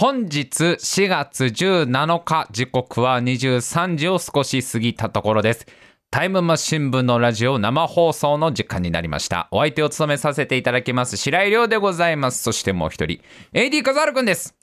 [0.00, 5.66] 本日4月17日時刻は23時を少し過ぎたところです。
[6.12, 9.48] タイムマシン部のラジオ生放送の時間になりました。
[9.50, 12.44] お相手を務めさせていただきます白井亮でございます。
[12.44, 13.20] そしてもう一人
[13.52, 14.54] AD 笠原くんです。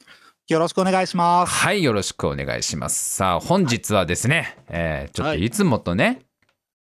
[0.47, 1.53] よろしくお願いします。
[1.53, 3.15] はいよろしくお願いします。
[3.17, 5.49] さあ本日はですね、えーちょっとい。
[5.49, 6.21] つもとね、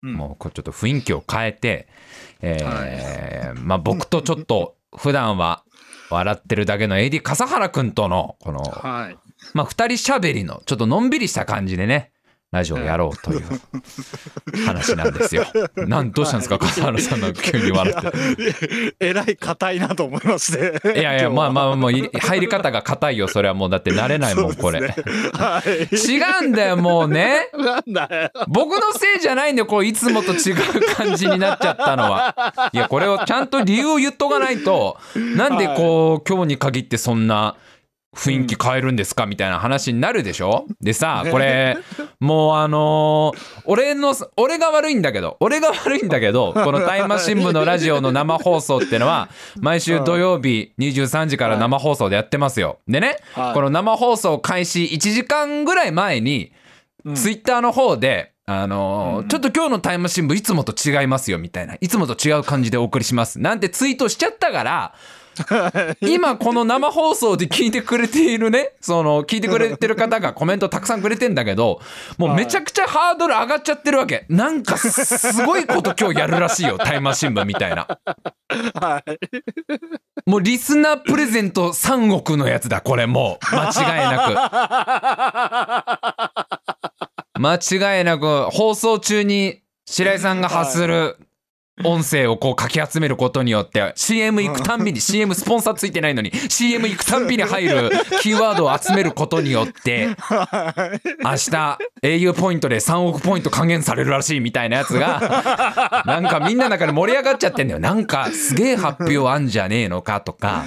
[0.02, 0.14] うん。
[0.14, 1.88] もうちょっと雰囲気を変えて、
[2.42, 5.64] えーまあ僕とちょっと普段は
[6.10, 9.18] 笑ってるだけの AD 笠原くんとのこのはい。
[9.54, 12.12] まあ、二人しゃべりのちょっとのんびりした感じでね
[12.52, 13.44] ラジオをやろうという
[14.66, 15.46] 話なんですよ。
[15.86, 16.58] なんどうしたんですか？
[16.58, 18.96] 笠原さんが急に笑って。
[19.00, 21.00] えらい硬いなと思いまして。
[21.00, 24.80] いやいやまあまあもうい入り方が硬いよそれはもうだって慣れないもんこれ。
[24.80, 25.96] はい。
[25.96, 27.50] 違うんだよもうね。
[27.56, 28.32] なんだよ。
[28.48, 32.72] 僕のせいじゃないんだよこういつもと違う感じになっちゃったのは。
[32.74, 37.56] いやこれをちゃんと理由を言っとかないとなんでこう今日に限ってそんな。
[38.16, 40.66] 雰囲気変えるんですかみたいな話になるでしょ？
[40.82, 41.78] でさこれ
[42.20, 52.80] もうあのー俺の俺が悪いんだけど俺が悪いんだけど このタイムマシン部のラジオの生放送ってのは毎週土曜日23時から生放送でやってますよ。
[52.88, 53.54] でねはい。
[53.54, 56.52] この生放送開始1時間ぐらい前に
[57.14, 61.76] ツイッターの方であのーちょっと今日のタイムマシン部いつもと違いますよみたいな。
[61.80, 63.40] いつもと違う感じでお送りします。
[63.40, 64.94] なんてツイートしちゃったから
[66.02, 71.82] 今この生放送で聞いてくれているねその聞いてくれてる方がコメントたくさんくれてんだけど
[72.18, 74.26] もうめちゃくちゃハードル上がっちゃってるわけ。
[74.30, 77.88] なんかすごいこと今日やるらしいよタイムマシン部みたいな。
[78.76, 79.20] はい。
[80.30, 83.56] もうリスナープレゼント3億のやつだこれもう。
[83.56, 83.72] 間違
[84.06, 84.28] いな
[87.34, 87.40] く。
[87.40, 87.56] 間
[88.00, 91.18] 違いなく放送中に白井さんが発する
[91.84, 97.90] 音声をこうかき集めることによって CM 行くたんびに CM スポンサーついてないのに CM 行くたんびに入る
[98.22, 107.80] キーワードを集めることによって明日 au ポイントで3億ポイント還元されるらしいみたいなやつがなんかみんなの中で盛り上がっちゃってんだよ。
[107.80, 110.66] なんかすげえ発表あんじゃねえのかとか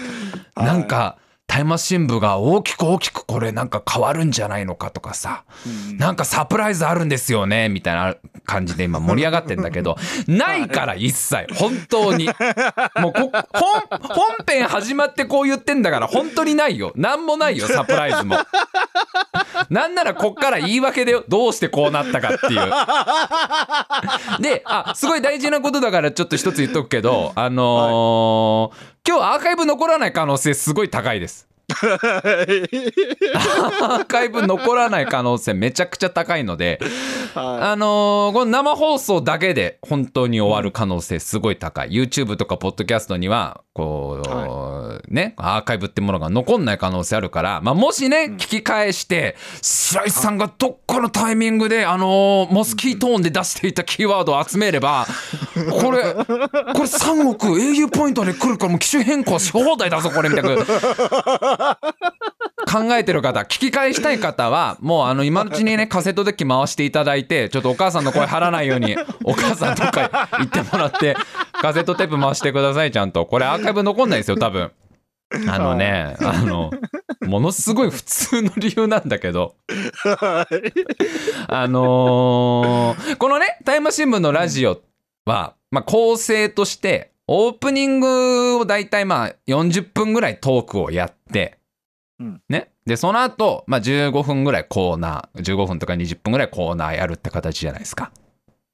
[0.56, 1.16] なんか
[1.52, 5.44] タイムマシン部が大きく大きくこれなんか変わるんじゃないのかとかさ。
[5.98, 9.98] なんかサプライズあるんですよねみたいな感じで今盛り上がってんだけど。
[10.26, 11.46] ないから一切。
[11.52, 12.24] 本当に。
[12.96, 16.90] もうこ本本編始まってこう言ってんだから本当にないよ。
[16.96, 18.38] なんもないよサプライズも
[19.70, 24.42] なんならこっから言い訳でどうしてこうなったかっていう。
[24.42, 31.48] であすごい大事なことだからちょっと一つ言っとくけどあのー今日アーカイブ残らない可能性すごい高いです
[33.82, 36.80] アーカイブ残らない可能性めちゃくちゃ高いので、
[37.34, 41.90] あのーこの生放送だけで本当に終わる可能性すごい高い。
[41.90, 55.06] YouTube とかポッドキャストにはこう、ねアーカイブってものが残んない可能性あるから、まあ、もしね聞き返して白石さんがどっかのタイミングであのーモスキートーンで出していたキーワードを集めれば
[55.80, 56.34] これこれ
[56.84, 60.50] 3億 au ポイントで来るからもう機種変更し放題だぞこれみたいな
[62.70, 71.16] 考えてる方聞き返したい方はもうあの今のうちにねカセットデッキ回していただいてちょっとお母さんの声張らないように お母さんとか行ってもらって
[71.52, 73.26] カセットテープ回してくださいちゃんと。
[73.26, 74.70] これアーカイブ残んないですよ多分。
[75.48, 76.70] あのねあの
[77.22, 79.54] ものすごい普通の理由なんだけど。
[81.48, 84.80] あのーこのねタイム新聞のラジオ
[85.24, 91.58] は、まあ、構成としてオープニングを大体まあ40分ぐらいトークをやって、
[92.18, 98.12] うんね、でその後、まあ15分ぐらいコーナー15分とか20分ぐらいコーナーやるって形じゃないですか。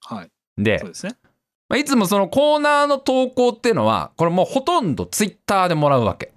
[0.00, 0.30] はい。
[0.56, 1.16] でそう、ですね。
[1.68, 6.32] まあ、いつもそのコーナーの投稿っていうのはこれもうほとんどツイッターでもらうわけ。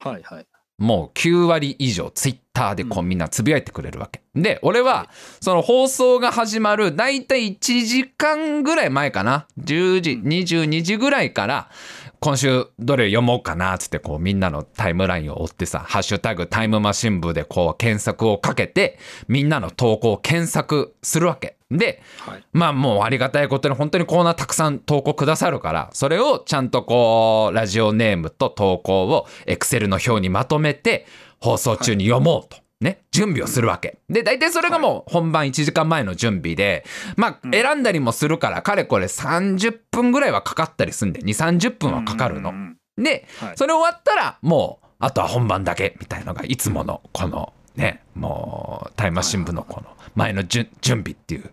[0.00, 0.46] はいはい。
[0.82, 4.20] もう9割以上ツイッターでこうみんなつぶやいてくれるわけ。
[4.34, 5.08] で、俺は
[5.40, 9.46] その放送が始まるだいたい1時間ぐらい前かな。
[9.60, 11.70] 10時、22時ぐらいから
[12.18, 18.98] 今週どれ読もうかなっつってこうみんなのタイムラインを追ってさ、ハッシュタグタイムマシン部でこう検索をかけて
[19.28, 21.56] みんなの投稿を検索するわけ。
[21.76, 22.44] で、はい。
[22.52, 31.06] まあもうありがたいことに本当にコーナーたくさん投稿くださるからそれをちゃんとこうラジオネームと投稿をエクセルの表にまとめて
[31.40, 32.60] 放送中に読もうと。
[32.80, 33.98] ね、準備をするわけ。
[34.08, 36.84] で、大体それがもう本番1時間前の準備で、
[37.14, 42.52] まあ選んだりもするから、かれこれ30分ぐらいはかかったりすんで、2、30分はかかるの
[42.96, 51.50] で、はいそれ終わったらもうあとは本番だけみたいのがいつものこのねもうタイムマシン部のこの前の準準備っていう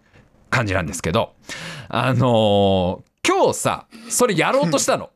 [0.50, 1.34] 感じなんですけど
[1.88, 5.12] あのー今日さそれやろうとしたの。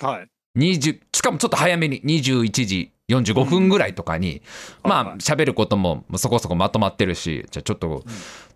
[0.00, 0.28] はい。
[0.58, 4.40] 20しかもちょっと早めに21時45分ぐらいとかに、
[4.82, 5.18] まあはいはい。
[5.18, 8.04] 喋ることもそこそこまとまってるしじゃあちょっと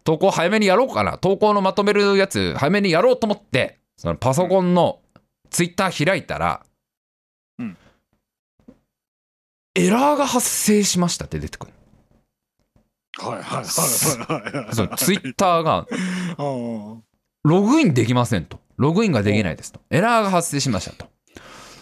[0.04, 1.18] 投稿早めにやろうかな。
[1.18, 5.00] 投稿のまとめるやつ早めにやろうと思ってそのパソコンの
[5.50, 6.64] ツイッター開いたら、
[7.58, 7.76] うん。
[9.74, 11.72] エラーが発生しましたって出てくる
[13.18, 14.96] はいはいはいはいはい。
[14.96, 15.86] ツイッターが
[16.38, 17.02] うん
[17.44, 18.58] ログインできませんと。
[18.76, 19.80] ログインができないですと。
[19.90, 21.10] エラーが発生しましたと。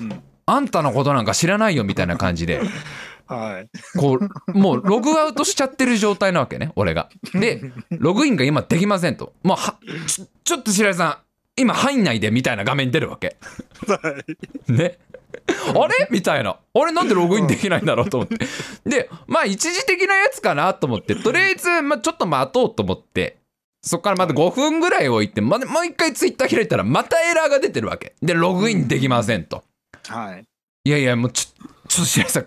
[0.01, 0.23] うん。
[0.47, 2.61] あんたのことなんか知らないよみたいな感じで。
[3.27, 3.69] はい。
[3.99, 7.09] こうもうログアウトしちゃってる状態なわけね俺が。
[7.35, 7.61] で
[7.91, 9.33] ログインが今できませんと。
[9.43, 11.26] もうはちょちょっと白井さん
[11.57, 13.37] 今入んないでみたいな画面に出るわけ。
[13.87, 13.99] は
[14.69, 14.73] い。
[14.73, 14.99] ね。
[15.75, 16.09] あれ？
[16.11, 16.59] みたいな。
[16.75, 18.39] あれなんでログインできないんだろうと思って。
[18.85, 21.15] でまあ一時的なやつかなと思って。
[21.15, 23.39] とりあえず、まあ、ちょっと待とうと思って。
[23.83, 28.17] そっからまた5分ぐらい置いて、ま、もう一回ツイッター開いたらまたエラーが出てるわけ。
[28.21, 29.63] でログインできませんと。
[30.09, 30.45] はい。
[30.85, 32.47] いやいやもうちょちょっと白井さん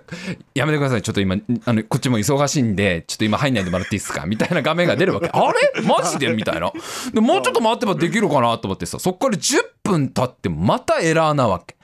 [0.55, 1.01] やめてください。
[1.01, 4.25] ちょっと今あのこっちも忙しいんでちょっと今入んないでもらっていいですか？
[4.25, 5.29] みたいな画面が出るわけ。
[5.33, 5.81] あれ？
[5.81, 6.33] マジで？
[6.33, 6.71] みたいな。
[7.13, 11.75] でもうちょっと待ってばできるかなと思ってさそっから10分経ってまたエラーなわけ。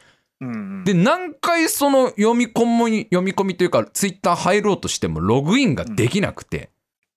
[0.42, 0.84] うん。
[0.84, 6.70] で何回その読み込み読み込みというかツイッター入ろうとしてもログインができなくて、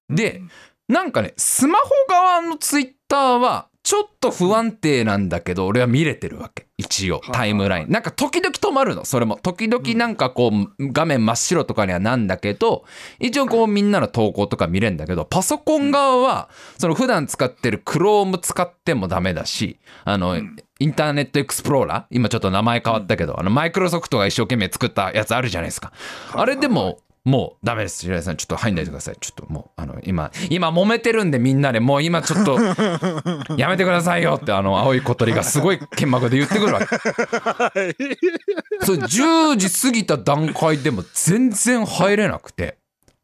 [0.09, 0.41] で
[0.89, 7.91] なんかねスマホ側のツイッターはちょっと不安定なんだけど俺は見れてるわけ一応はいタイムライン。
[7.91, 9.39] なんか時々止まるのそれも。
[9.43, 12.85] 時々なんかこう画面真っ白とかにはなんだけど
[13.21, 16.49] 一応こうみんなの投稿とか見れるんだけどパソコン側は
[16.79, 20.57] その普段使ってる Chrome 使ってもダメだしあのん。
[20.81, 25.93] インターネットエクスプローラー今ちょっと名前変わったけどあのマイクロソフトが一生懸命作ったやつあるじゃないですか。
[26.33, 27.99] あれでももうダメです。
[27.99, 29.17] 白井さんちょっと入んないでください。
[29.21, 32.59] ちょっともうあの今今揉めてるんでみんなでもう今ちょっと
[33.59, 36.87] やめてくださいよってあの青い小鳥がすごい剣幕で言ってくるわけ。
[36.87, 37.95] はい。
[38.85, 42.79] それ10時過ぎた段階でも全然入れなくて。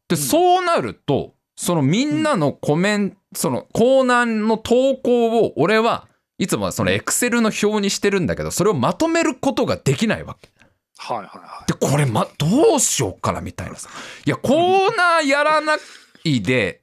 [0.07, 6.07] でそうなるとそのみんなのコメントそのコーナーの投稿を俺は
[6.39, 10.51] いつもはそのエクセルの表にしてるんだけどそれをまとめることができないわけ
[10.99, 13.89] はいはいはでこれまどうしようかなみたいなさ。
[14.25, 15.77] いやコーナーやらな
[16.25, 16.83] いで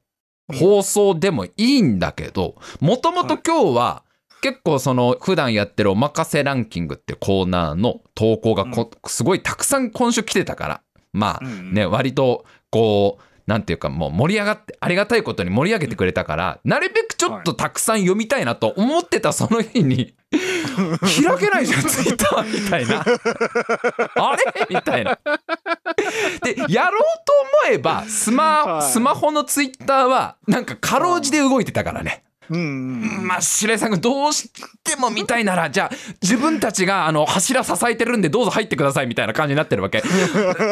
[0.54, 4.04] 放送でもいいんだけどもともと今日は
[4.42, 10.81] 結構その普段やってるおまかせランキングってコーナーの投稿がこすごいたくさん今週来てたから
[11.13, 11.74] まあうん。
[11.74, 23.01] ね割とこうなんていうかもう盛り上がってありがたいことに盛り上げてくれたからなるべくちょっとたくさん読みたいなと思ってたその日に 開けないじゃんツイッターみたいな
[24.15, 24.67] あれ？
[24.69, 25.17] みたいな。
[26.43, 27.33] でやろうと
[27.67, 32.23] 思えばスマはいスマホのツイッターはなんかかろうじて動いてたからね。
[32.51, 32.53] い。
[32.53, 33.27] うん。
[33.27, 34.50] まあ白井さんがどうし
[34.83, 40.03] ても見たいならじゃあ自分たちがあの柱支えてるんでどうぞ入ってくださいみたいな感じになってるわけ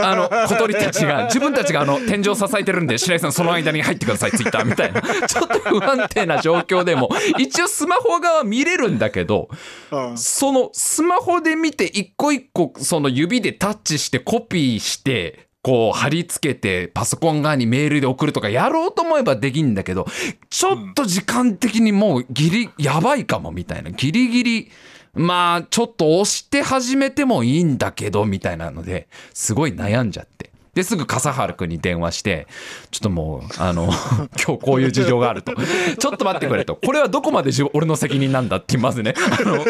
[0.03, 9.49] あの小鳥たちが自分たちがあの天井支えてるんで白井さんその間に入ってくださいツイッターみたいなちょっと不安定な状況でも一応スマホ側見れるんだけど
[9.91, 20.05] うんそのスマホで見て一個一個その指でタッチしてコピーしてこう貼り付けてパソコン側にメールで送るとかやろうと思えばできんだけど
[20.49, 24.71] ちょっと時間的にもうギリやばいかもみたいなギリギリ
[25.13, 30.49] まあちょっと押して始めてもいいんだけどみたいなのですごい悩んじゃって。
[30.79, 32.47] ですぐ笠原君に電話して
[32.89, 33.89] ちょっともうあの
[34.45, 35.53] 今日こういう事情があると。
[35.53, 36.75] ちょっと待ってくれと。
[36.75, 39.13] これはどこまで俺の責任なんだってまずね。
[39.17, 39.65] あのこ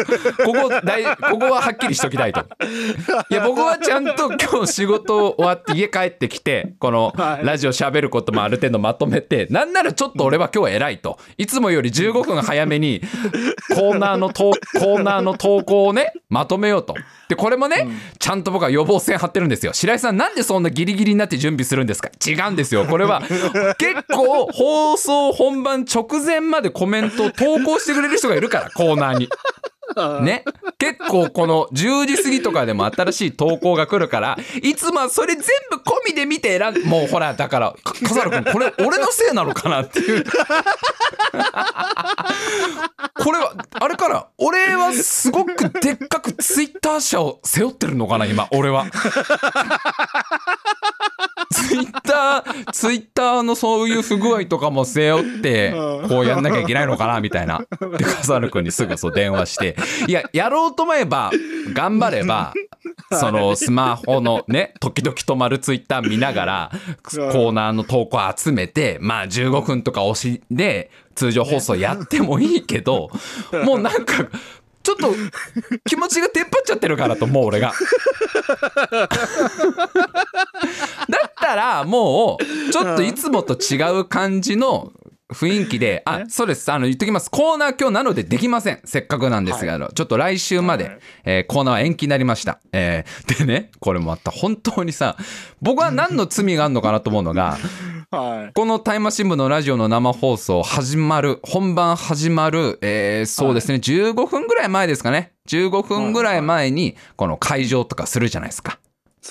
[0.68, 2.44] こ大ここははっきりしときたいと。
[3.30, 7.46] いや僕はちゃんと今日仕事終わって家帰ってきてこのはい。
[7.46, 11.18] ラジオ喋ることもある程度まとめてなんならちょっと俺は今日は偉いと。
[11.38, 13.00] いつもより15分早めに
[13.74, 16.94] コーナーの投コーナーの投稿をねまとめようと。
[17.30, 17.86] でこれもね、
[18.18, 19.72] ちゃんと僕は予防線張ってるんですよ。
[19.72, 22.10] 白井さんなんでそんなギリギリになって準備するんですか？
[22.26, 22.84] 違うんですよ。
[22.86, 23.22] これは
[23.78, 29.28] 結構放送本番直前までコメントを投稿してくれる人がいるからコーナーに。
[30.22, 30.44] ね。
[30.78, 40.24] 結構この10時過ぎとかでも新しい投稿が来るから、いつもはそれ全部込みで見て選んもうほら、だから、か笠原君、これ俺のせいなのかなっていう。
[43.22, 48.86] これは、あれから、俺はすごくでっかくツイッター社を背負ってるのかな、今、俺は。
[51.52, 55.72] ツイッター、ツイッターのそういう不具合とかも背負って、
[56.08, 57.62] こうやんなきゃいけないのかな、みたいな。
[57.98, 59.76] で、笠原君にすぐそう電話して、
[60.06, 61.30] いや、やろうと思えば、
[61.72, 62.52] 頑張れば、
[63.12, 66.70] そのスマホのね、時々止まるツイッター見ながら、
[67.02, 73.10] コーナーの投稿集めて、まあ15分とか押しで、通常放送やってもいいけど、
[73.64, 74.28] もうなんか、
[74.82, 75.14] ちょっと
[75.84, 77.72] 気持ちがテンパっちゃってるからと思う俺が。
[81.08, 84.92] だったらもうちょっといつもと違う感じの
[85.32, 86.70] 雰囲気で、 あ、そうです。
[86.70, 87.30] あの、言っときます。
[87.30, 88.80] コーナー今日なのでできません。
[88.84, 92.60] せっかくなんですが、あのちょっと来週まで、はいえーコーナーは延期になりました。
[92.72, 94.30] えーでね、これもあった。
[94.30, 95.16] 本当にさ、
[95.62, 97.58] 僕は何の罪があるのかなと思うのが、
[98.10, 98.52] はい。
[98.54, 105.32] このタイマー新聞のラジオの生放送始まる、本番始まる、えーそうですね、15分ぐらい前ですかね。
[105.48, 108.79] 15分ぐらい前に、この会場とかするじゃないですか。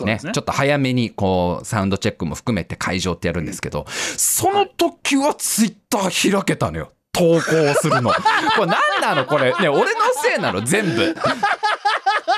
[0.06, 0.20] ね。
[0.24, 0.32] ね。
[0.34, 6.92] ちょっと早めにこうサウンドチェックも含めて会場ってやるんですけど、その時はツイッター開けたのよ。
[7.12, 7.42] 投稿
[7.82, 8.12] するの。
[8.56, 9.26] これ何なの？
[9.26, 9.54] これ。
[9.60, 10.62] ね俺のせいなの？
[10.62, 11.16] 全部。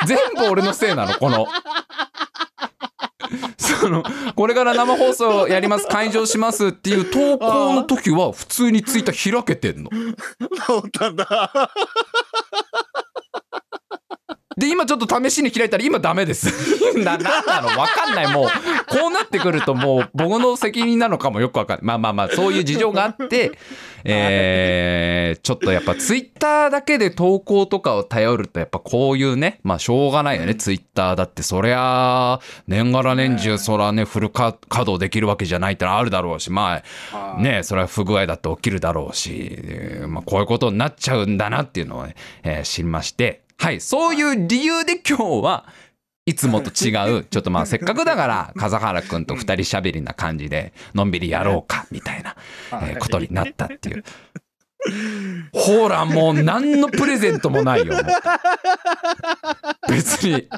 [0.08, 1.14] 全部俺のせいなの？
[1.16, 1.48] この。
[3.58, 4.04] その
[4.36, 5.88] これから生放送やります。
[5.88, 9.90] 会場しますっていう投稿の時は普通にツイッター開けてんの。
[10.66, 11.72] そうったんだ。
[14.58, 16.48] で今ちょっと試しに開いたら今ダメです。
[17.00, 17.68] ななんなの？
[17.80, 18.28] わかんない。
[18.34, 18.46] もう
[18.88, 21.86] こうなってくるともう僕の責任なのかもよくわかんない。
[21.86, 23.52] まあまあまあそういう事情があって
[24.04, 30.56] えーちょっとやっぱツイッターだけで投稿とかを頼るとやっぱこういうねまあしょうがないよね。
[30.56, 31.42] ツイッターだって。
[31.44, 36.82] そりゃ年がら年中そらねフル稼働できるわけじゃないってのはあるだろうしま
[37.12, 37.44] あはい。
[37.44, 45.66] ねそれは不具合だって起きるだろうし、えーまあ、こういうことになっちゃうんだなっていうのをね、えー知りましてはいそういう理由で今日は
[46.26, 49.26] いつもと違うちょっとまあせっかくだから風原くん。
[49.26, 52.36] と二人しゃべりな感じでのんびりやろうかみたいな、
[52.72, 54.04] えーことになったっていう。
[55.54, 57.94] ほらもう何のプレゼントもないよ
[59.88, 60.50] 別に。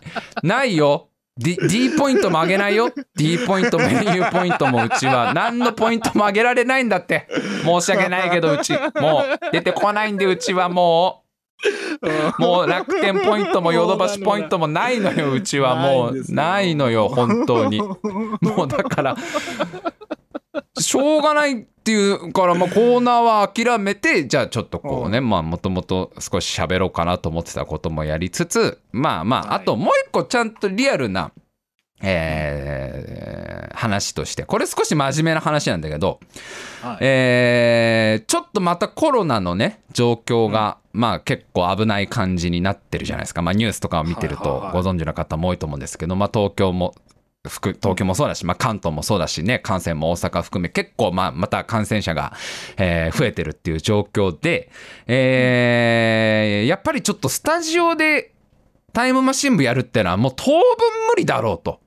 [0.42, 1.10] ないよ。
[1.38, 2.90] D, D ポイントも上げないよ。
[3.18, 7.28] D ポイントも au ポイントもうちは何のポイントも上げられないんだって。
[7.66, 8.72] 申し訳ないけどうち。
[8.72, 11.23] もう出てこないんでうちはもう
[12.39, 15.75] もう楽天ポイントもヨドバシポイントもないのようちは。
[15.79, 17.82] もうないのよ本当に。
[18.41, 19.15] もうだから
[20.77, 31.32] しょうがないっていうから、まあ、コーナーは諦めてじゃあちょっとこうねまあもともと少し喋ろうかなと思ってたこともやりつつまあまああともう一個ちゃんとリアルな
[32.02, 34.44] えー話として。
[34.44, 36.20] これ少し真面目な話なんだけど、
[36.82, 36.98] はい。
[37.02, 46.94] えーちょっとまたコロナのね状況が、まあ結構危ない感じになってるじゃないですか、まあ、ニュースとかを見てるとご存知の方も多いと思うんですけど、まあ、東京も
[47.48, 52.34] 福東京もそうだし、まあ、関東もそうだしね感染も大阪含め結構まあまた感染者が、
[52.78, 54.70] えー増えてるっていう状況で、
[55.08, 58.34] えーやっぱりちょっとスタジオで
[58.94, 60.62] タイムマシン部やるってのはもう当分
[61.10, 61.83] 無理だろうと。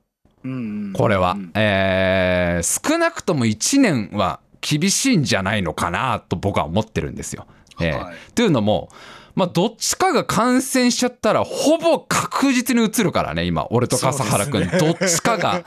[0.46, 7.46] うんこれは、うんえー少なくとも1年は厳しいんじゃないのかなと僕は思ってるんですよ。
[7.80, 8.16] えーはい。
[8.34, 8.88] というのも、
[9.36, 15.62] まあ、どっちかが感染しちゃったらほぼ確実にうつるからね今俺と笠原君、そうどっちかが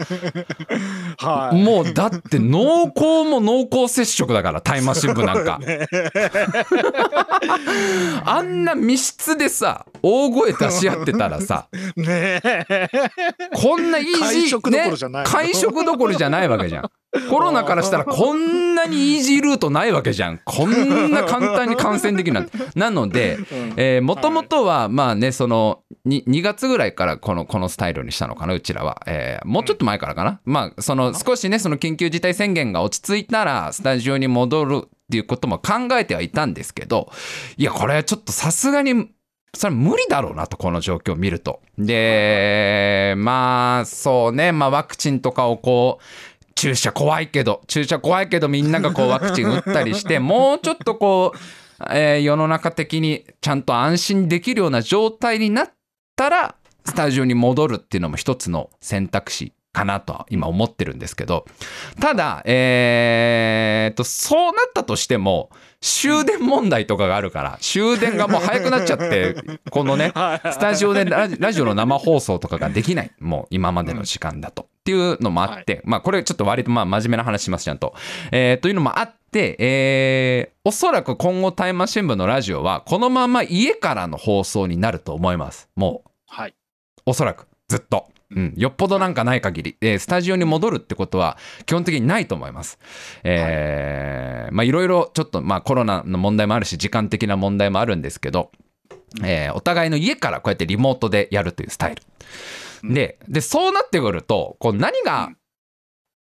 [1.20, 1.64] はい。
[1.64, 5.60] もうだって濃厚も濃厚接触だからタイマー新聞なんか。
[8.26, 12.90] あんな密室でさ大声出し合ってたらさ ねえ。
[13.54, 16.90] こんなイージー会食どころじゃないね、会食どころじゃないわけじゃん。
[17.30, 20.40] コロナからしたらこんなにイージールートないわけじゃん。
[20.46, 22.58] こんな簡単に感染できるなんて。
[22.76, 23.38] なので、
[23.78, 37.12] えもともとはまあねその 2, 2月ぐらいからこのこのスタイルにしたのかなうちらは、えーもうちょっと前からかな、まあその少しねその緊急事態宣言が落ち着いたらスタジオに戻るっていうことも考えてはいたんですけど
[37.58, 39.10] いやこれはちょっとさすがに
[39.56, 41.62] それは無理だろうなとこの状況を見ると。
[41.78, 51.38] でまあそうねまあワクチンとかをこう注射怖いけど注射怖いけどみんながこうワクチン打ったりして もうちょっとこう、
[51.92, 55.72] えー世の中的にちゃんと安心できるような状態になっ
[56.18, 61.46] たらスタジオに戻るっていうのも一つの選択肢かなとは今思ってるんですけど
[62.00, 65.50] ただえーっとそうなったとしても
[65.82, 69.36] 終電問題とかがあるから終電がもう早くなっちゃって
[69.70, 77.94] このねスタジオでラジラジオの生放送とかができないもう今までの時間だと、っていうのもあって、まあこれちょっと割とまあ真面目な話しますちゃんと、
[78.32, 85.70] えーというのもあって、えーおそらく今後タイマー新聞のラジオはこのまま家からの放送になると思います。
[85.76, 86.10] もう。
[86.28, 86.54] はい。
[87.06, 87.48] おそらく。
[87.68, 92.78] ずっと、うん、よっぽどなんかない限り、えースタジオに戻るってことは基本的にないと思います。
[93.24, 98.52] えーまあいろいろちょっとまあコロナの問題もあるし時間的な問題もあるんですけど、
[99.24, 102.04] えーお互いの家からこうやってリモートでやるというスタイル。
[102.94, 105.32] ででそうなってくるとこう何が、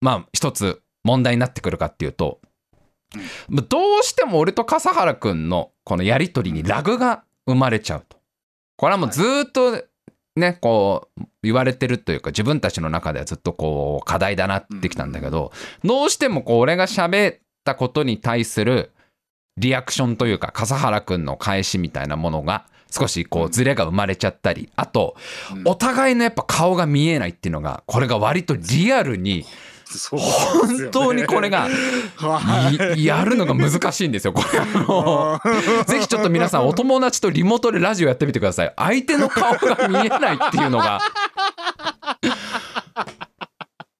[0.00, 2.40] まあ一つ問題になってくるかっていうと、
[3.48, 8.18] まあどうしても俺と笠原くんのこのやり取りにラグが生まれちゃうと。
[8.76, 9.84] これはもうずーっと
[10.36, 15.52] ねこう言われてるというか自分たちの中ではずっとこう課題だなってきたんだけど、
[15.84, 18.92] どうしてもこう俺が喋ったことに対する
[19.56, 25.16] リアクションというか笠原くんの返しみたいなものが少しこうズレが生まれちゃったりあと
[25.54, 25.62] うん。
[25.66, 29.44] お互いのやっぱ顔が見えないっていうのがこれが割とリアルに
[30.10, 31.68] 本当にこれが
[32.16, 33.04] はい。
[33.04, 34.58] やるのが難しいんですよこれ。
[34.58, 35.40] あの
[35.84, 38.72] ぜひちょっと皆さんお友達とリモートでラジオやってみてください。
[38.76, 41.00] 相手の顔が見えないっていうのが。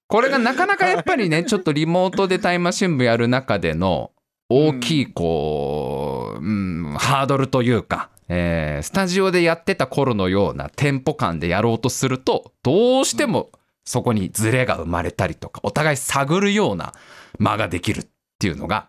[0.09, 4.13] これがなかなかやっぱりねちょっとリモートでタイムマシン部やる中での
[4.49, 13.51] 大きいこう、うん、ハードルというか、えースタジオでやってた頃のようなテンポ感でやろうとするとどうしても
[13.85, 16.95] そこにズレが生まれたりとかお互い探るような
[17.39, 18.07] 間ができるっ
[18.39, 18.89] ていうのが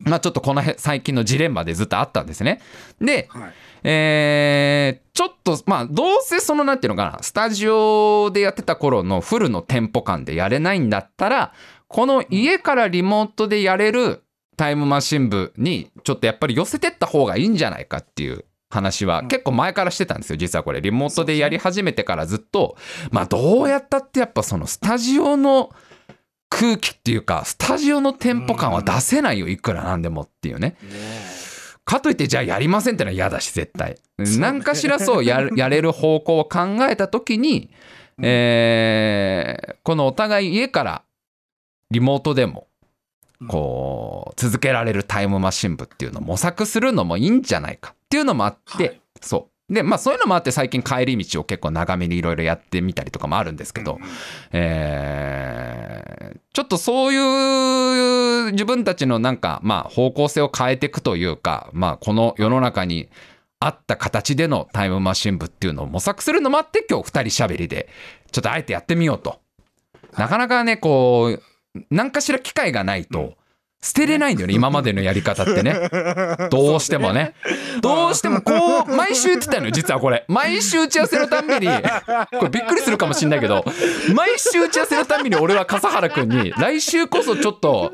[0.00, 2.60] まあちょっとこの辺最近のジレンマでずっとあったんですね。
[3.00, 3.52] で、はい
[3.84, 11.52] えーちょっとまあどうせそのなんていうのかなスタジオでやってた頃のフルのテンポ感でやれないんだったら
[11.86, 14.24] この家からリモートでやれる
[14.56, 20.80] タイムマシン部にちょっとやっぱり寄せてった方がいいんじゃないかっていう話は結構前からしてたんですよ実はこれ。
[20.80, 22.76] リモートでやり始めてからずっと。
[23.10, 25.70] まあどうやったってやっぱそのスタジオの
[26.48, 30.76] 空気っていうかスタジオのテンポ感は出せないよいくらなんでもっていうね。
[30.82, 31.44] ね
[31.84, 33.96] かといってじゃあやりませんってのは嫌だし絶対。
[34.38, 37.70] 何かしらそう やれる方向を考えた時に、
[38.22, 41.02] えーこのお互い家から
[41.90, 42.68] リモートでも
[43.48, 49.00] こう続けられるタイムマシン部っていうのを模索するのもいいんじゃないかっていうのもあって、はい。
[49.20, 49.72] そう。
[49.72, 53.98] でまあそういうのもあって最近帰り道を結構長めにいろいろやってみたりとかもあるんですけど、
[54.52, 56.14] えー
[56.54, 63.08] ちょっとそういう自分たちのなんかまあ方向性を変えていくというかまあこの世の中に
[63.58, 67.88] あった形でのタイムマシン部っていうのを模索するのもあって今日二人しゃべりで
[68.30, 69.40] ちょっとあえてやってみようと。
[70.16, 71.42] なかなかねこう
[71.90, 73.34] 何かしら機会がないと
[73.84, 75.76] 捨てれないんだよね今までのやり方ってね。
[76.50, 77.34] どうしてもね。
[77.82, 80.24] どうしてもこう、毎週言ってたのよ、実はこれ。
[80.26, 81.68] 毎週打ち合わせのたんびに、
[82.38, 83.62] これびっくりするかもしんないけど、
[84.14, 87.92] 毎週打ち合わせのたんびに俺は笠原くんに、来週こそちょっと、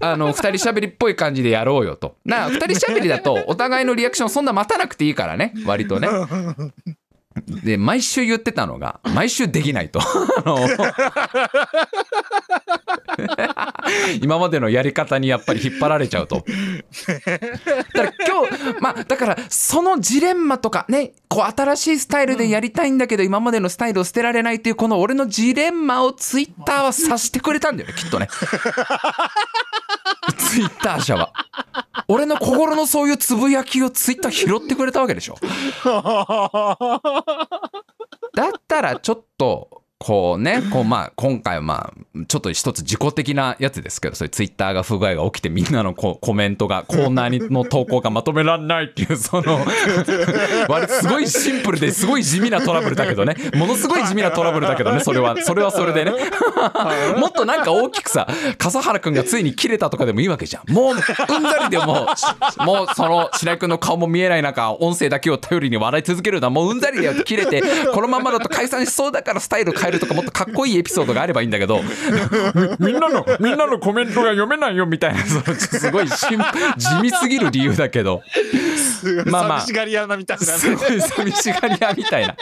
[0.00, 2.16] あの、二人喋りっぽい感じでやろうよと。
[2.26, 6.08] な、二人喋りだと、お互いのリアクションそんな待たなくていいからね、割とね。
[7.64, 10.00] で、毎週言ってたのが、毎週できないと。
[10.00, 10.68] あの
[14.22, 16.36] 今までのやり方にやっぱり引っ張られちゃうと。
[16.36, 16.42] だ
[17.22, 17.42] か
[18.02, 28.28] ら今日、まあ、だからそのジレンマとかね、こう新しいスタイルでやりたいんだけど、今までのスタイルを捨てられないっていうこの俺のジレンマをツイッターは察してくれたんだよね、きっとね。
[30.38, 31.32] ツイッター社は。
[32.08, 35.36] 俺の心のそういうつぶやきをツイッター拾ってくれたわけでしょ。
[38.34, 49.60] だったらちょっとこうねこうまあ今回はまあちょっと一つ自己的なやつですけどそういうツイッターが不具合が起きてみんなのこうコメントがコーナーにの投稿がまとめられないっていうその
[50.68, 53.36] 割とすごいシンプルですごい地味なトラブルだけどね。
[53.54, 56.12] ものすごい地味なトラブルだけどねそれはそれはそれでね。
[57.18, 58.26] もっとなんか大きくさ
[58.58, 60.72] 笠原くんがついに切れたとかでもいいわけじゃん。
[60.72, 62.06] もううんざりでも
[62.60, 67.62] うもうその白井くんの顔も見えない中音声だけを頼りに笑い続けるのはもううんざりだよって切れて
[67.92, 71.80] このままだと解散しそうだからスタイル変えるとかもっとかっこいいエピソードがあればいいんだけど
[72.78, 78.22] みんなのみんなのコメントが読めないよみたいなすごい地味すぎる理由だけど。
[79.26, 79.60] まあまあ。
[79.60, 82.36] 寂しがり屋なみたいなすごい寂しがり屋みたいな。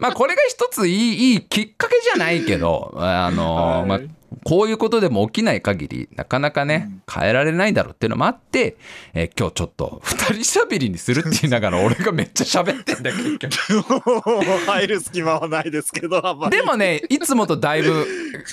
[0.00, 8.76] まあこれが一ついいいいきっかけじゃないけど、あのまあはいこういうことでも起きない限りなかなかね変えられないだろうっていうのもあって、
[9.14, 13.54] えー今日ちょっと二人しゃべりにするって言いながら俺がめっちゃ喋ってんだ結局。
[14.66, 18.10] 入る隙間はないですけどでもねいつもとだいぶか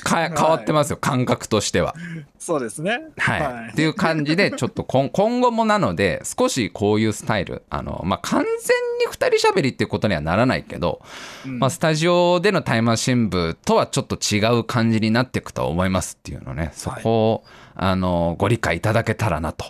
[0.08, 1.96] 変わってますよ感覚としては。
[2.38, 3.00] そうですね。
[3.18, 8.50] はい、っていう感じでちょっと今 今後もなので少しこういうスタイルあの、まあ、完全
[9.00, 11.02] に二人しゃべりっていうことにはならないけど、
[11.46, 11.60] うん。
[11.60, 16.72] まあ、スタジオでのタイマー新聞とはちょっと違う感じになっていくとは思いますっていうのね。
[16.74, 17.44] そこを、
[17.78, 19.66] あのご理解いただけたらなと。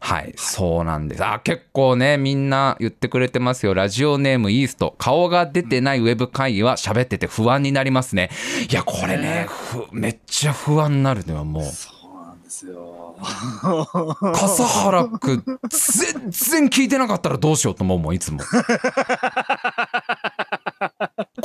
[0.00, 1.24] はい、そうなんです。
[1.24, 3.74] あ、結構ね、みんな言ってくれてますよ。
[3.74, 4.94] ラジオネームイースト。
[4.98, 8.30] 顔が出てないウェブ会議は喋ってて不安になりますね。
[8.70, 11.64] いや、これね、ふめっちゃ不安になるのよ、もう。
[11.64, 18.40] そうなんですよ笠原くん、全然聞いてなかったらどうしようと思うもん、いつも。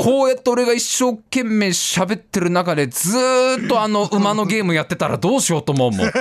[0.03, 6.11] ここうやって俺が一生懸命喋ってる中でずーっとあの馬のゲームやってたらどうしようと思うもん。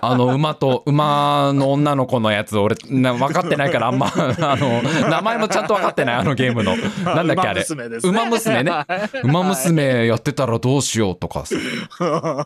[0.00, 4.80] あの馬と馬の女の子のやつ俺な分かってないからあんま あの
[5.10, 6.76] 名前もちゃんと分かってないあのゲームの。
[7.04, 7.64] なんだっけあれ。
[7.64, 8.10] 馬娘ですね。
[8.12, 8.72] 馬娘ね。
[9.24, 11.56] 馬娘やってたらどうしようとかさ。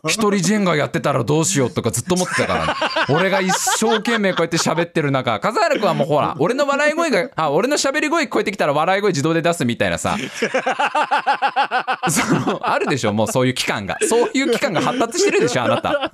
[0.07, 2.75] 一人ジェンガやってたらどうしようとかずっと思ってたか
[3.07, 10.17] ら、俺が一生懸命こうやって喋ってる中笠原君はもうほら俺の笑い声があ俺の喋り声聞こえてきたら笑い声自動で出すみたいなさ。
[12.09, 13.97] そのあるでしょもうそういう期間が。
[14.01, 16.11] そういう期間が発達してるでしょあなた。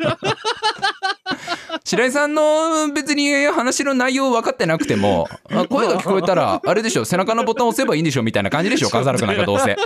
[1.84, 9.76] 白井さんの別に話の内容分かってなくても あ声が聞こえたらあれでしょ背中のボタン押せばいいんでしょみたいな感じでしょ 笠原君なんかどうせ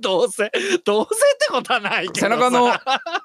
[0.00, 0.50] どうせ、
[0.84, 2.20] どうせってことはないけどさ。
[2.20, 2.72] 背中の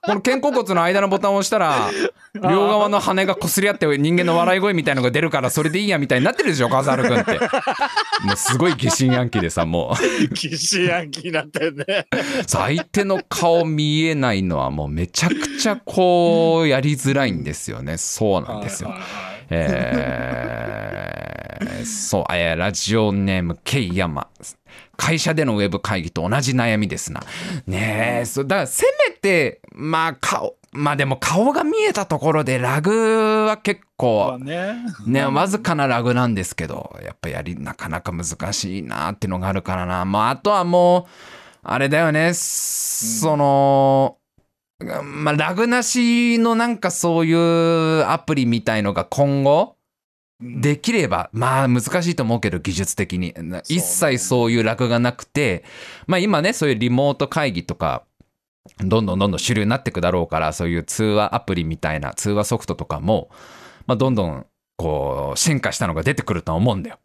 [0.02, 1.92] この肩甲骨の間のボタンを押したら
[2.34, 7.40] 両側の羽が擦り合って人間の笑い声みたいのが出るからそれでいいやみたいになってるでしょ笠原君って
[8.26, 12.08] もうすごい疑心暗鬼でさもう疑心暗鬼になってんね。
[12.48, 21.34] 相手の顔見えないのはもうめちゃくちゃこうやりづらいんですよねそうなんですよはいはいはいえー
[21.86, 24.28] そう、えーラジオネーム、ケイヤマ。
[24.96, 27.22] 会社でのウェブ会議と同じ悩みですな。
[27.68, 34.40] ねえ、そう、だからせめて、まあ顔、まあでも顔が見えたところでラグは結ま構。
[34.40, 40.06] ね、わずかなラグなんですけど、やっぱやり、なかなか難しいなっていうのがあるからな。
[40.06, 41.06] まああとはもう、
[41.64, 44.18] あれだよね、その、
[44.80, 49.76] まあ、ラグなしのなんかそういうアプリみたいのが今後、
[50.42, 53.34] できれば、まあ難しいと思うけど、技術的に。
[53.70, 55.64] 一切そういうラグがなくて、
[56.06, 58.04] まあ今ね、そういうリモート会議とか、
[58.80, 63.30] どんどんどんどん主流になっていくだろうから、そういう通話アプリみたいな通話ソフトとかも、
[63.88, 64.46] まあどんどん
[64.78, 67.00] こう進化したのが出てくるとは思うんだよ。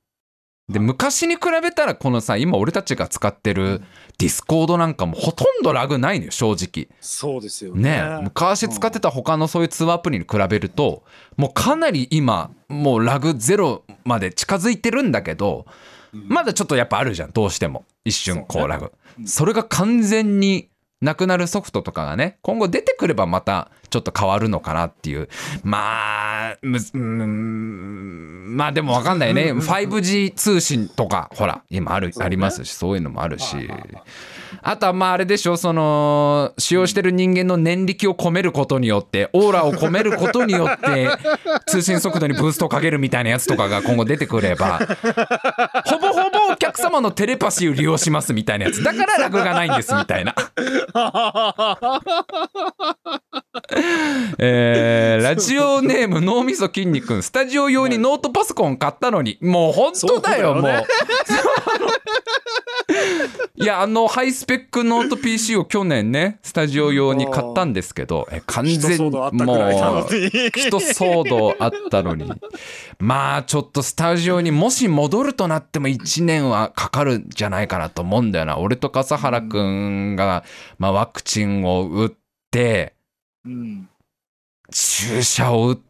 [0.69, 3.83] で、昔に比べたらこのさ、今俺たちが使ってる
[4.19, 6.89] ディスコードなんかもほとんどラグないのよ、正直。
[7.01, 8.03] そうですよね。
[8.03, 11.05] ね昔使ってた他のそういう通話アプリに比べると
[11.37, 15.67] もうかなり今もうラグゼロまで近づいてるんだけど
[16.13, 17.85] まだちょっとやっぱあるじゃんどうしても。
[18.05, 18.93] 一瞬こうラグ。
[19.25, 20.69] それが完全に
[21.01, 25.29] なくなるソフトとかがね今後出てくればまたちょっと変わるのかなっていう。
[25.63, 29.53] まあむずうーんまあでもわかんないね。
[29.53, 33.57] 5G 通信とかほら今あるありますしそういうのもあるし。
[34.63, 41.09] あとはまああれでしょその使用してる人間の念力を込めることによってオーラを込めることによって
[41.67, 44.79] 通信速度にブーストをかけるみたいなやつとかが今後出てくれば
[45.85, 45.98] ほ
[46.79, 48.85] 客様のテレパシーを利用しますみたいなやつ。
[48.85, 50.35] だからラグがないんですみたいな、
[54.39, 57.21] えーラジオネーム脳みそ筋肉。
[57.23, 59.39] スタジオ用にノートパソコン買ったのに。
[59.43, 60.61] もう本当だよね。
[60.61, 60.87] もう。
[63.61, 69.37] いやあのハイスペックノート PC を去年ねスタジオ用に買ったんですけどえ完一全にもうに。
[70.55, 72.31] 一騒動あったのに。
[72.99, 78.59] まあちょっとスタジオにもし戻るとなっても1年はかかるんじゃないかなと思うんだよな。
[78.59, 80.45] 俺と笠原くんが、
[80.79, 82.13] まあ、ワクチンを打っ
[82.51, 82.95] て
[83.45, 83.89] うん。
[84.71, 85.88] 注射を打って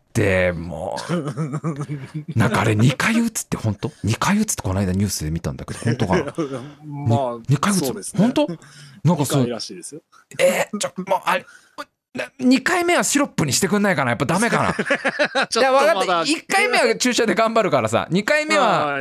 [0.52, 6.24] もうなんかあれ2回打つって本当 ?2 回打つってこの間ニュースで見たんだけど本当かな？
[6.84, 8.18] まあ、2回打つ、ね。
[8.18, 8.46] 本当？
[8.48, 8.54] な
[9.14, 10.02] んか2そう回らしいですよ。
[10.38, 11.46] えー、ちょもうあれ
[12.40, 14.10] 2回目はシロップにしてくんないかな？
[14.12, 14.74] やっぱダメか
[15.36, 15.46] な？
[15.48, 18.96] ちいや分かってまだ1回目は注射で頑張るからさ2回目は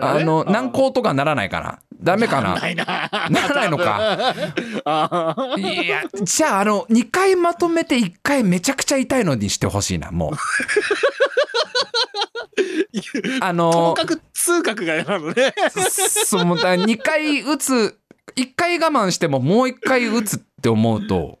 [0.00, 1.80] あの軟膏とかならないかな？
[2.00, 2.54] ダメかな？
[3.30, 4.34] ならないのか？
[5.58, 10.32] いやじゃああの2回まとめて1回めちゃくちゃ痛いのにしてほしいなもう。
[13.40, 15.52] あとものかく痛覚が嫌なのね。
[16.24, 17.98] そうもうだ2回打つ
[18.36, 21.38] 1回我慢してももう1回打つって思うと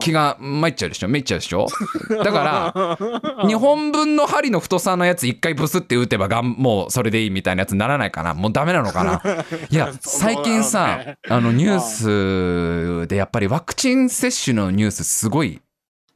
[0.00, 1.08] 気が参っちゃうでしょ？
[1.08, 1.66] めいっちゃうでしょ？
[2.24, 2.96] だから
[3.44, 8.32] 2本分の針の太さのやつ1回ブスって打てばがんもうそれでいいみたいなやつにならないかな。
[8.32, 9.20] もうダメなのかな？
[9.70, 15.60] いや最近さあのニュースでやっぱりワクチン接種のニュースすごい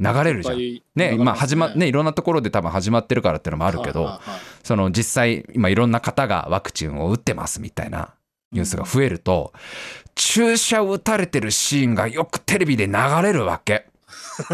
[0.01, 0.57] 流れるじゃん。
[0.97, 1.87] ね今始まね。
[1.89, 4.19] いろんなところで多分始まってるからってのもああるけど
[4.65, 8.15] その実際今いろんな方がワクチンを打ってますみたいな
[8.53, 9.53] ニュースが増えると
[10.15, 13.87] 注射を打たれてるシーンがよくテレビで流れるわけ。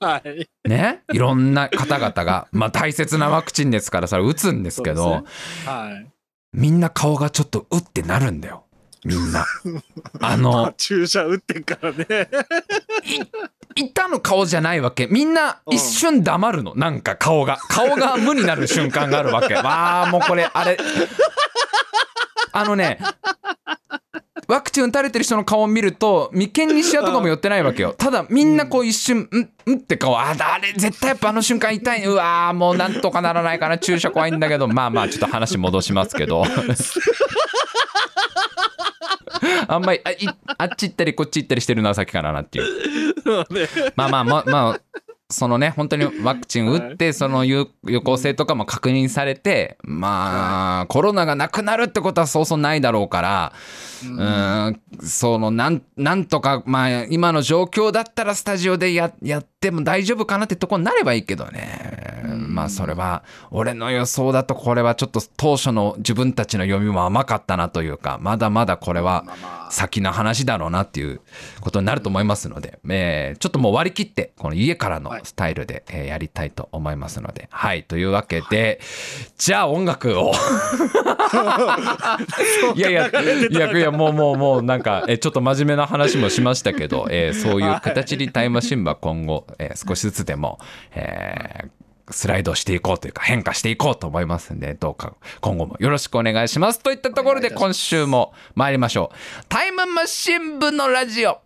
[0.00, 0.48] はい。
[0.68, 5.24] ね、いろんな方々が、まあ、大切なワクチンですからそれ打つんですけどね
[5.64, 6.06] はい。
[6.52, 8.64] みんな顔がちょっとうってなるんだよ
[9.04, 9.46] みんな。
[10.20, 12.06] あの 注射打ってんからね。
[13.76, 15.06] 痛む顔じゃないわけ。
[15.06, 16.74] みんな一瞬黙るの。
[16.74, 17.58] なんか顔が。
[17.68, 19.54] 顔が無になる瞬間があるわけ。
[19.56, 20.78] わあもうこれあれ。
[22.52, 22.98] あのね
[24.48, 27.94] ワクチン打たれてる人の顔を見ると眉間にシワとかも寄ってないわけよ。
[27.98, 32.04] ただみんなこう一瞬「んん?」って顔ああれ絶対やっぱあの瞬間痛い。
[32.04, 33.76] うわーもうなんとかならないかな。
[33.78, 34.68] 注射怖いんだけど。
[34.68, 36.44] まあまあちょっと話戻しますけど
[39.68, 40.16] あんまりあい
[40.58, 43.14] あっち行ったりこっち行ったりしてるのはさっきからなっていう。
[43.22, 43.68] そうね。
[43.96, 44.80] まあまあまあまあ
[45.28, 53.52] そのね本当にワクチン打ってその有有効性とかも確認されてまあコロナがなくなるってことはそうそうないだろうから
[54.04, 62.16] うーんそのなんなんとかまあ今の状況だったらスタジオでややっても大丈夫かなってとこになればいいけどね。
[62.48, 69.24] まあそれは俺の予想だとこれはちょっと当初の自分たちの読みも甘かったなというかまだまだこれは
[69.70, 71.20] 先の話だろうなっていう
[71.60, 77.48] ことになると思いますので、えーちょっともう割り切ってこの家からのスタイルで、えーやりたいと思いますので。
[77.50, 77.82] はい。
[77.82, 78.80] というわけで
[79.36, 80.32] じゃあ音楽を。
[82.74, 90.58] いやいやいやいやもうもうもうなんか、えーちょっと真面目な話もしましたけど、えーそういう形にタイムマシンは今後、えー少しずつでも、
[90.94, 91.70] えー
[92.08, 96.78] スライドしていこうというか変化していこうと思いますんで、どうか今後もよろしくお願いします。
[96.78, 99.44] といったところで今週も参りましょう。
[99.48, 101.45] タイムマシン部のラジオ。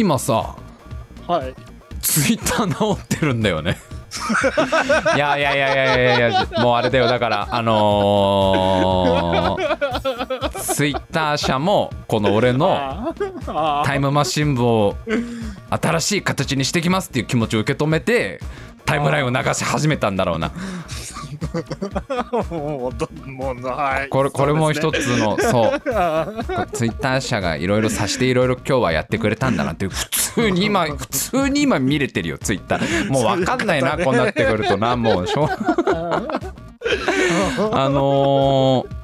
[0.00, 0.56] 今さ、
[1.28, 1.54] はい。
[2.00, 3.76] ツイッター直ってるんだよね。
[5.14, 13.14] いやいやいやいやいやいやもうあれだよだからあのー、ツイッター社もこの俺の
[13.84, 14.96] タイムマシン部を
[15.68, 18.40] 新しい形にしてきますっていう気持ちを受け止めて
[18.84, 20.48] タイムラインを流し始めたんだろうな。
[20.48, 21.19] ー
[22.50, 25.82] もうどもうはいこれこれも一つのそう。
[25.94, 33.10] あツイッター社がいろいろさしていろいろ今日はやってくれたんだなって普通に今 普通に今見れてるよツイッター。
[33.10, 35.26] もう分かんないな こうなってくるとなもう。
[35.26, 35.48] しょう
[37.72, 39.00] あのー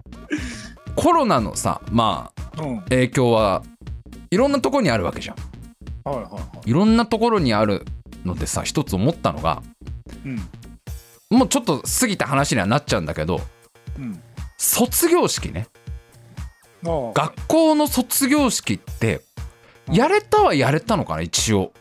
[0.94, 2.80] コロナのさまあーうん。
[2.82, 3.62] 影響は
[4.30, 5.36] いろんなところにあるわけじゃん。
[6.08, 6.72] はいはいはい。
[6.72, 7.84] ろんなところにある
[8.24, 9.62] のでさ一つ思ったのが
[10.24, 10.48] いうん
[11.30, 13.40] もうちょっと過ぎた話にはなっちゃうんだけど
[13.98, 14.22] うん。
[14.56, 15.68] 卒業式ね。
[16.82, 19.20] 学校の卒業式って
[19.90, 21.72] やれたはやれたのかな一応。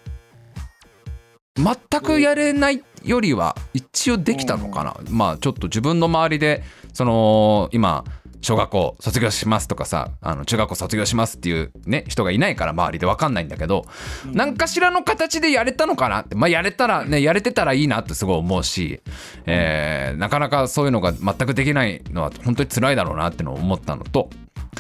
[1.56, 4.98] 全くやれないよりは一応できたのかな。
[5.10, 8.04] まあちょっと自分の周りでその今
[8.46, 13.86] 小学校卒業しますとかさあの中学校卒業しますっていうね人がいないから周りで分かんないんだけど
[14.32, 19.02] 何かしらの形でやれたのかなってまあやれたらねやれてたらいいなってすごい思うし、
[19.48, 24.30] えーなかなかそういうのが全くできないのは本当に辛いだろうなってのを思ったのと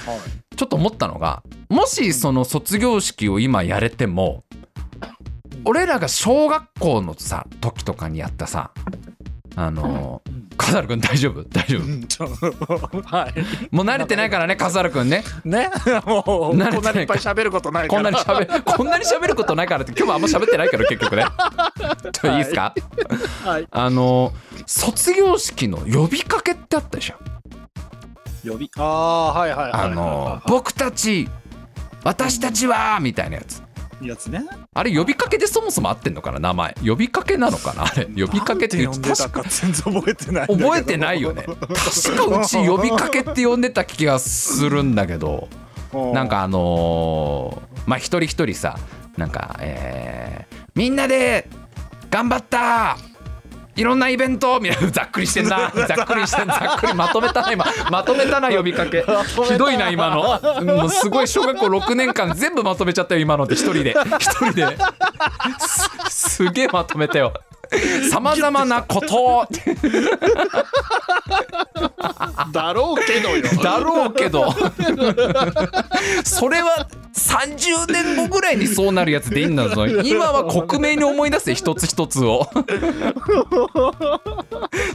[0.05, 0.55] はい。
[0.55, 4.43] ちょっと思ったのがもしその卒業式を今やれても
[5.65, 8.71] 俺らが小学校のさ時とかにやったさ
[9.57, 10.21] あの
[10.57, 11.43] 笠原くん大丈夫？
[11.43, 13.01] 大丈夫？
[13.03, 13.33] はい。
[13.75, 15.23] もう慣れてないからね笠原くんね。
[15.43, 15.69] ね
[16.05, 18.03] もうこんなにいっぱい喋ることないから。
[18.03, 21.25] こんなに喋こんなに喋ることないからって今日はあんま喋ってないけど結局ね。
[22.23, 22.27] い。
[22.35, 22.73] いですか、
[23.43, 23.67] はい。
[23.71, 24.33] あの
[24.65, 29.81] 卒業式の呼びかけってあったじゃん呼びああはいはいはいはい。
[29.83, 31.29] あの僕たち
[32.03, 33.64] 私たちはみたいなやつ
[34.01, 34.43] やつね。
[34.73, 36.75] あれ呼びかけでそもそも合ってんのかな名前。
[36.85, 38.05] 呼びかけなのかなあれ。
[38.05, 41.43] 呼びかけってなんて確かか全然覚えてない覚えてないよね。
[41.43, 45.47] 確かうち呼びかけって呼んでた気がするんだけど。
[45.93, 48.77] うなんかあのーまあ一人一人さ
[49.17, 51.47] なんかえーみんなで
[52.09, 52.97] 頑張った
[53.75, 55.71] いろんなイベントみたいな ざっくりしてんな。
[55.87, 57.65] ざっくりしてんざっくりまとめたな今。
[57.91, 59.05] まとめたな 呼びかけ。
[59.47, 60.63] ひどいな今の。
[60.63, 63.95] もうすごい小学校6年間全部まとめちゃったよ今ので一人で。
[64.19, 64.77] 一人で。
[65.59, 67.33] すすげえまとめたよ
[68.09, 69.47] さまざまなこと
[72.51, 73.43] だろうけどよ。
[73.63, 74.53] だろうけど。
[76.23, 79.87] それは30年後ぐらいにそうなるやつでいいんだぞ。
[79.87, 82.49] 今は克明に思い出せ一つ一つを。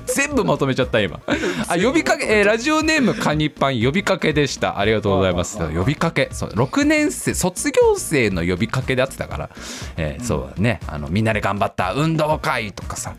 [0.06, 1.20] 全部まとめちゃった今。
[1.68, 4.78] あ呼びかけ、えーラジオネームカニパン呼びかけでした。
[4.78, 5.58] ありがとうございます。
[5.58, 6.28] 呼びかけ。
[6.32, 9.50] そう6年生卒業生の呼びかけであってたから、
[9.96, 10.80] えーそうだね。
[10.86, 13.14] あのみんなで頑張った運動会とかさ。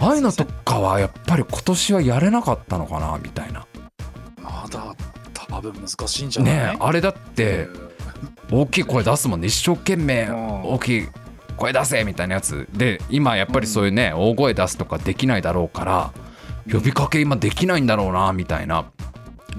[0.00, 3.66] ああいうのとかはやっぱり今年はやれなかったのかなみたいな。
[4.42, 4.94] まだ
[5.34, 6.54] 多分難しいんじゃない？
[6.54, 7.68] ねえあれだって
[8.50, 9.48] 大きい声出すもんね。
[9.48, 10.62] 一生懸命うん。
[10.74, 11.08] 大きい
[11.56, 12.68] 声出せみたいなやつ。
[12.72, 16.12] で今やっぱりそういうね大声出すとかできないだろうから
[16.70, 18.90] 呼びかけ今できないんだろうなみたいな。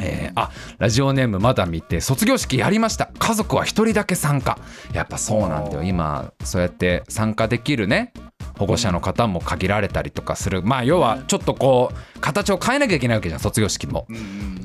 [0.02, 3.10] えーあラジオネームまだ見て卒業式やりました。
[3.20, 4.58] 家族は一人だけ参加。
[4.94, 5.84] やっぱそうなんだよ。
[5.84, 8.14] 今そうやって参加できるね
[8.60, 10.62] 保護者の方も限られたりとかする。
[10.62, 14.06] まあ要はちょっとこう形を変えなきゃいけないわけじゃん卒業式も。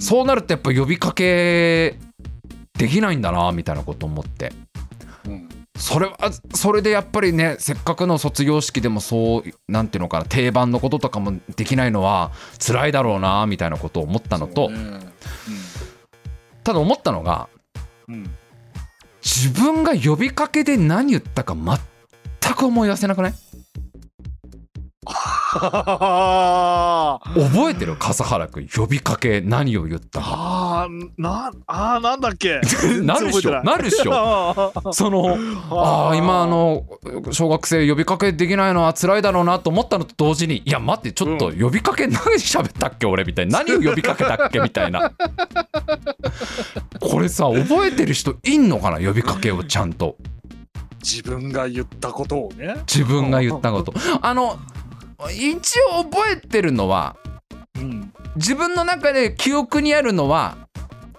[0.00, 1.98] そうなるとやっぱ呼びかけ
[2.76, 4.52] できないんだなみたいなこと思って。
[5.26, 6.16] うんそれは
[6.54, 12.30] それでやっぱりねせっかくの卒業式でもそうなんていうのかな定番のこととかもできないのは
[12.64, 15.00] 辛いだろうなみたいなことを思ったのと、そうね。
[16.62, 17.48] ただ思ったのが
[18.08, 18.30] うんうん。
[19.20, 23.34] 自分が呼びかけで何言ったか全く思い出せなくない？
[27.34, 27.96] 覚えてる？
[27.96, 28.68] 笠原君。
[28.74, 32.60] 呼びかけ何を言ったかあーなあーなんだっけ？
[33.02, 33.62] なるっしょ。
[33.62, 34.72] なるっしょ。
[34.84, 35.36] ょその
[35.70, 36.84] ああ今あの
[37.30, 43.06] 小学生呼びかけできないのは辛いだろうなと思ったのと同時にいや待ってちょっと呼びかけ何喋ったっけ？
[43.06, 43.62] 俺みたいな。
[43.62, 44.58] 何を呼びかけたっけ？
[44.60, 45.12] みたいな。
[47.00, 48.98] これさ覚えてる人いんのかな？
[49.06, 50.16] 呼びかけをちゃんと。
[51.02, 52.76] 自分が言ったことをね。
[52.90, 53.92] 自分が言ったこと。
[54.22, 54.58] あの
[55.32, 57.16] 一応覚えてるのは
[57.76, 60.56] うん自分の中で記憶にあるのは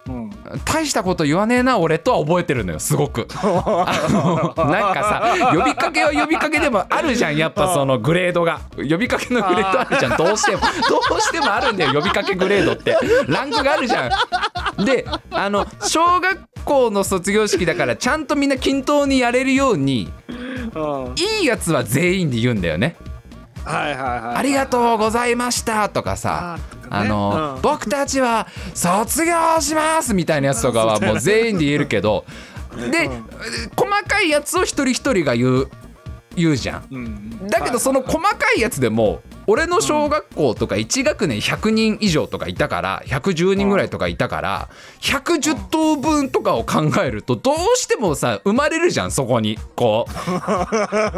[0.07, 0.29] うん
[0.63, 3.27] 大したこと言わねえな俺とは覚えてるのよすごく。
[3.31, 5.03] あのなんか
[5.39, 8.61] さ呼びかけは呼びかけでもあるじゃんやっぱそのグレードが。
[8.77, 10.17] 呼びかけのグレードあるじゃん。
[10.17, 12.95] どうしてもどうしてもあるんだよ呼びかけグレードって。
[13.27, 14.09] ランクがあるじゃ
[14.77, 14.85] ん。
[14.85, 20.11] であの小学校の卒業式だからちゃんとみんな均等にやれるように
[20.75, 21.15] うん。
[21.39, 22.95] いいやつは全員で言うんだよね
[23.65, 32.25] ありがとうございましたとかさあの、僕たちは卒業しますみたいなやつとかはもう全員で言えるけど
[32.91, 33.23] でうん。
[33.75, 35.69] 細かいやつを一人一人が言う
[36.35, 37.47] 言うじゃん。
[37.47, 44.69] だけどその細かいやつでも俺の小学校とか1学年100人以上とかいたから110人ぐらいとかいたから
[45.01, 50.07] 110等分とかを考えるとどうしてもさ生まれるじゃんそこにこ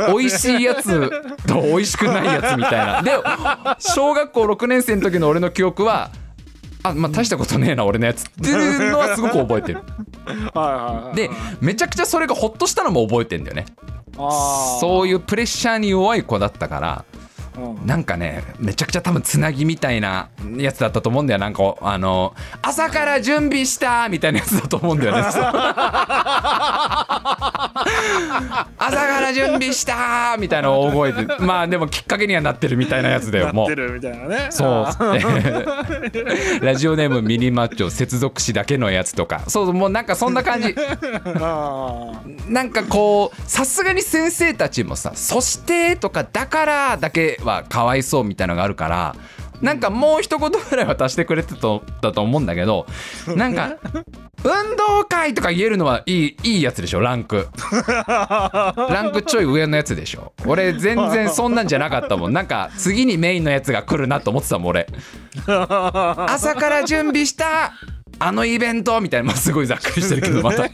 [0.10, 1.10] う 美味しいやつ
[1.48, 3.02] と美味しくないやつみたいな。
[3.02, 3.12] で
[3.80, 6.12] 小学校6年生の時の俺の記憶は
[6.84, 9.82] あまあ大したことねえな俺のやつっていうのはすごく覚えてる。
[11.16, 11.30] で
[11.62, 13.66] めちゃくちゃそれがホッとしたのも覚えてんだよね。
[14.80, 17.06] そういうプレッシャーに弱い子だったから。
[17.58, 17.86] うん。
[17.86, 21.40] なんかねめちゃくちゃ多分つなぎみたいなやつだったと思うんだよ。
[21.40, 25.24] なんかあの朝から準備したみたいなやつだと思うんだよね
[28.78, 31.28] 朝から準備したみたいな大声で。
[31.40, 33.68] まあでもきっかけにはなってるみたいなやつだよもう。
[33.68, 34.48] なってるみたいなね。
[34.50, 34.96] そうあ
[36.62, 39.42] ラジオネームミニマッチョ接続詞だけのやつとか。
[39.48, 40.76] そうもうなんかそんな感じ。
[42.48, 49.16] なんかこうさすがに先生たちもさ「そして」とか「だから」だけはかわいそうみたいなのがあるから
[49.62, 52.86] なんかもう一言ぐらいは足してくれてただと思うんだけど
[53.36, 53.78] なんか
[54.44, 57.48] 「運動会」とか言えるのはいいいいやつでしょランク。
[58.08, 60.34] ランクちょい上のやつでしょ。
[60.46, 62.34] 俺全然そんなんじゃなかったもん。
[62.34, 64.88] なんか次にメインのやつが来るなと思ってたもん俺。
[65.48, 67.74] 朝から準備した
[68.20, 70.70] あのイベントみたいな、まあ、すごいざっくりしてるけどまた。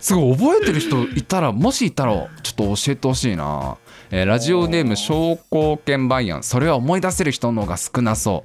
[0.00, 2.12] すごい覚えてる人いたらもしいたら
[2.42, 3.76] ちょっと教えてほしいな、
[4.10, 8.44] えーラジオネーム商工券売案それは思い出せる人の方が少なそ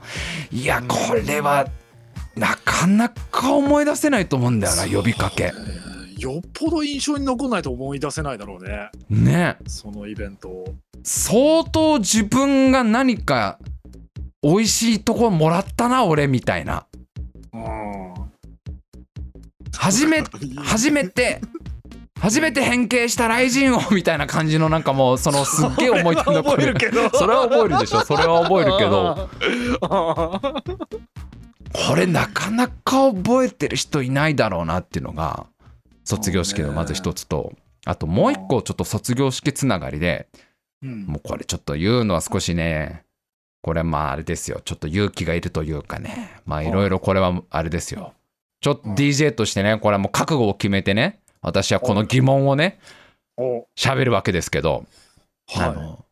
[0.51, 0.55] う。
[0.55, 1.67] いやこれは
[2.35, 5.53] なかなか思い出せないと思うんだよな呼びかけ。
[6.17, 8.89] よっぽど印象に残んないと思い出せないだろうね。
[9.09, 9.57] ね。
[9.67, 10.75] そのイベントを。
[11.03, 13.59] 相当自分が何か
[14.41, 16.85] 美味しいとこもらったな俺みたいな。
[17.53, 18.13] うん。
[19.75, 20.23] 初め
[20.57, 21.41] 初めて
[22.19, 26.73] 初めて変形した雷神王みたいな感じのなんかもうそのすっげえ思い出に残覚える。
[26.73, 28.01] るけどそれは覚えるでしょ。
[28.01, 29.29] それは覚えるけど。
[29.81, 30.63] あ
[31.87, 35.45] これなかなか覚えてる人いないだろうなっていうのが
[36.05, 37.53] 卒業式のまず一つと。
[37.85, 40.27] あともう一個ちょっと卒業式つながりで
[40.81, 43.03] もうこれちょっと言うのは少しね
[43.61, 44.61] これまああれですよ。
[44.63, 46.31] ちょっと勇気がいるというかね。
[46.45, 48.13] まあいろいろこれはあれですよ。
[48.61, 52.79] ちょっと DJ としてねこれはもう覚悟を決めてね私はこの疑問をね
[53.37, 53.67] お。
[53.77, 54.85] 喋るわけですけど
[55.55, 56.05] あはの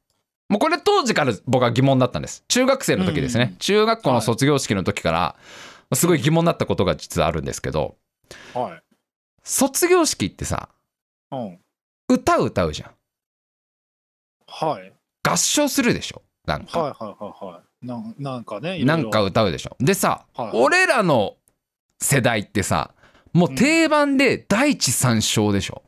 [0.50, 2.44] もうこれ当時から僕は疑問だったんです。
[2.48, 5.36] 中学生の時ですね、うん中学校の卒業式の時から
[5.94, 7.96] すごい疑問だったことが実はあるんですけど
[8.56, 8.82] いはい。
[9.44, 10.70] 卒業式ってさ
[11.32, 11.60] うん。
[12.08, 12.92] 歌歌うじゃん。
[14.48, 14.94] はい。
[15.28, 16.22] 合唱するでしょ？
[16.46, 17.88] なんか、はいはいはいはい。
[17.88, 18.98] なんなんかねいろろ。
[18.98, 19.76] ないんか歌うでしょ。
[19.80, 20.50] でさ、はい。
[20.54, 21.38] 俺らの
[22.00, 22.92] 世代ってさ
[23.34, 25.82] もう定番で第一三章でしょ、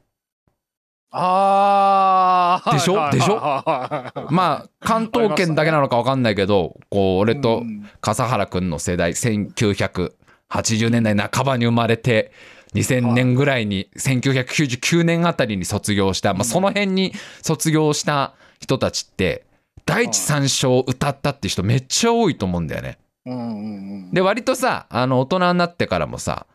[1.12, 3.10] ああでしょ？
[3.12, 3.36] でしょ？
[4.32, 7.64] まあ関東圏だけなのか分かんないけどこう俺と
[8.02, 12.32] 笠原くんの世代1980年代半ばに生まれて
[12.74, 19.46] 2000年ぐらいに1999年あたりに卒業した、まあ、その辺に卒業した人たちって
[19.86, 22.98] 第一三章を歌ったって人めっちゃ多いと思うんだよね。
[24.12, 26.48] で割とさあの大人になってからもさ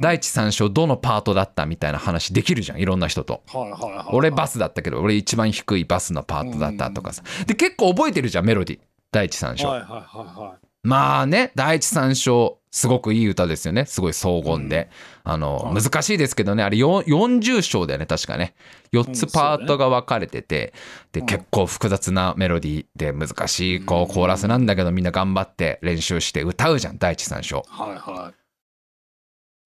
[0.00, 3.42] 第一三章どのパートだったみたいな話できるじゃんいろんな人と。
[3.48, 7.22] はいはいはい俺バスだったけど俺一番低いバスのパートだったとかさ。
[7.46, 8.78] で結構覚えてるじゃんメロディ
[9.10, 10.66] 第一三章、はいはいはいはい。
[10.84, 13.86] まあね第一三章すごくいい歌ですよね。
[13.86, 14.90] すごい荘厳で、
[15.24, 15.82] あのはい。
[15.82, 16.62] 難しいですけどね。
[16.62, 18.54] あれよ40章だよね確かね。
[18.92, 20.74] 4つパートが分かれてて、
[21.12, 21.26] でうん。
[21.26, 27.64] 結構複雑なメロディーで難しいこうコーラスなんだけどみんな頑張って練習して歌うじゃん第一三章。
[27.68, 28.37] はいはい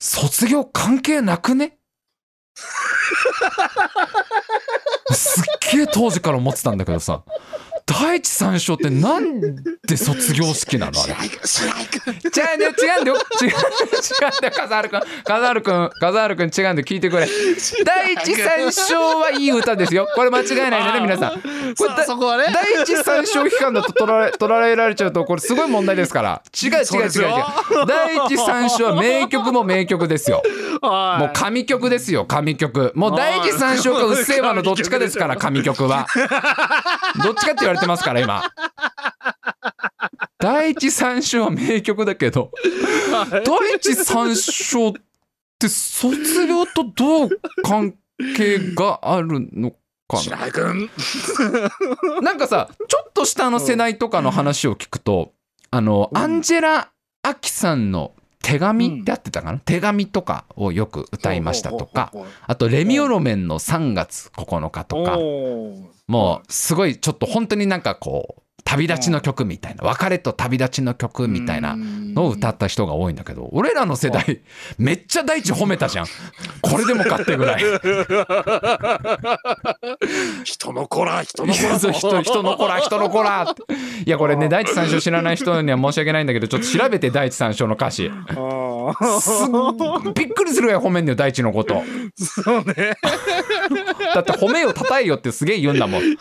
[0.05, 1.79] 卒業関係なくね？
[5.13, 7.23] すっげえ当時から思ってたんだけどさ。
[7.87, 9.41] 第一三章ってなん
[9.87, 11.03] で卒業式なの？
[11.03, 11.13] あれ。
[11.13, 13.17] 違うんだよ違うんだよ。
[13.41, 13.61] 違う違うん
[14.41, 14.53] だよ。
[14.55, 16.75] 笠原くん笠原くん笠原くん違うんだよ。
[16.77, 17.27] 聞いてくれ。
[17.85, 20.09] 第一三章はいい歌ですよ。
[20.15, 21.33] これ間違いないのね皆さん。
[21.33, 22.45] これそこはね。
[22.53, 26.43] 第一三章期間だと取られ取られられちゃうとこれすごい問題ですから。
[26.63, 27.87] 違う違う違う違う。
[27.87, 30.43] 第一三章は名曲も名曲ですよ。
[30.81, 31.21] はい。
[31.21, 32.93] もう神曲ですよ神曲。
[32.95, 36.07] もう第一三章かうっせぇわのどっちかですから神曲は。
[37.23, 38.43] どっちかって言われてますから今。
[40.39, 42.51] 第一三章は名曲だけど
[43.45, 44.93] 第一三章っ
[45.59, 47.29] て卒業とどう
[47.63, 47.95] 関
[48.37, 49.71] 係があるの
[50.09, 50.19] かな？
[50.19, 50.91] 白井君。
[52.23, 55.33] なんかさちょっと下の世代とかの話を聞くと、
[55.71, 56.19] あのうん。
[56.19, 56.91] アンジェラ・
[57.23, 58.13] アキさんの
[58.43, 62.13] 手紙ってあってたかな、手紙とかをよく歌いましたとか
[62.47, 65.17] あとレミオロメンの3月9日とか
[66.09, 74.41] もうすごいちょっと本当になんかこう旅立ちの曲みたいな別れと旅立ちの曲みたいなのを歌った人が多いんだけど俺らの世代
[74.79, 76.07] めっちゃ大地褒めたじゃん。
[76.63, 77.63] これでもかってぐらい。
[80.45, 81.79] 人の子ら人いの子ら。
[81.93, 83.55] 人人の子ら人の子ら。
[84.07, 88.11] いやこれね第一三章知らない人には申し訳ないんだけどちょっと調べて第一三章の歌詞。
[90.15, 91.83] びっくりするぐらい褒めんだよ大地のこと。
[92.17, 92.95] そうね。
[94.15, 96.03] だって褒めよ叩えよってすげえ言うんだもん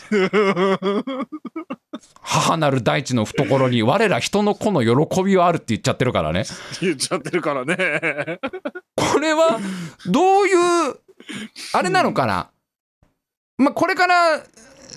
[2.22, 6.46] 母なる大地の懐に 我ら人の子の喜びはあるって言っちゃってるからね。
[6.82, 8.40] 言っちゃってるからね。
[8.96, 9.60] これは
[10.06, 10.54] どうい
[10.92, 10.96] う
[11.74, 12.50] あれなのかな？
[13.58, 14.40] まあこれから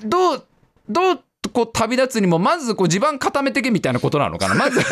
[0.05, 0.47] どう
[0.89, 1.21] どう
[1.53, 4.55] こう旅立つにもまずこう地盤固めてけみたいなことなのかな？
[4.55, 4.81] まず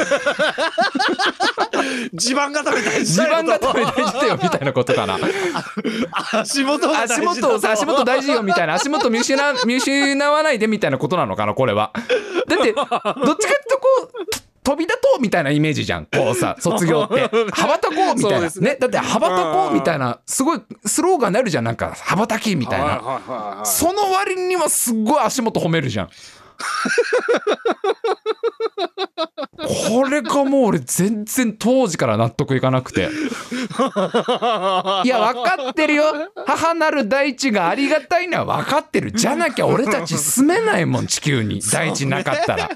[2.15, 5.19] 地盤固め大事地盤固め大事だよみたいなことかな？
[6.33, 8.75] 足元が大事足だ元をさ足元大事よみたいな。
[8.75, 9.37] 足元見失
[9.67, 11.93] 見失わないでみたいなことなのかなこれは。
[12.49, 13.37] だってどっちかって
[13.69, 16.07] とこうと飛び立とうみたいなイメージじゃん。
[16.07, 17.29] こうさ卒業って。
[17.53, 18.41] 羽ばたこうみたいな。
[18.41, 18.51] ね。
[18.61, 21.65] ねだって羽ばたこうみたいなすごいスローガンになるじゃん。
[21.65, 22.85] なんか羽ばたきみたいな。
[22.85, 23.11] はいはいは
[23.55, 23.67] いはい。
[23.67, 26.11] その割にはすっごい足元褒めるじゃん
[29.91, 33.03] これがもう俺全然当時から納得いかなくて。
[33.03, 33.05] い
[35.09, 36.05] や分かってるよ。
[36.47, 39.13] 母なる大地がありがたいのは分かってる。
[39.13, 41.61] じゃなきゃ俺たち住めないもん地球に。
[41.73, 42.71] 大地なかったら。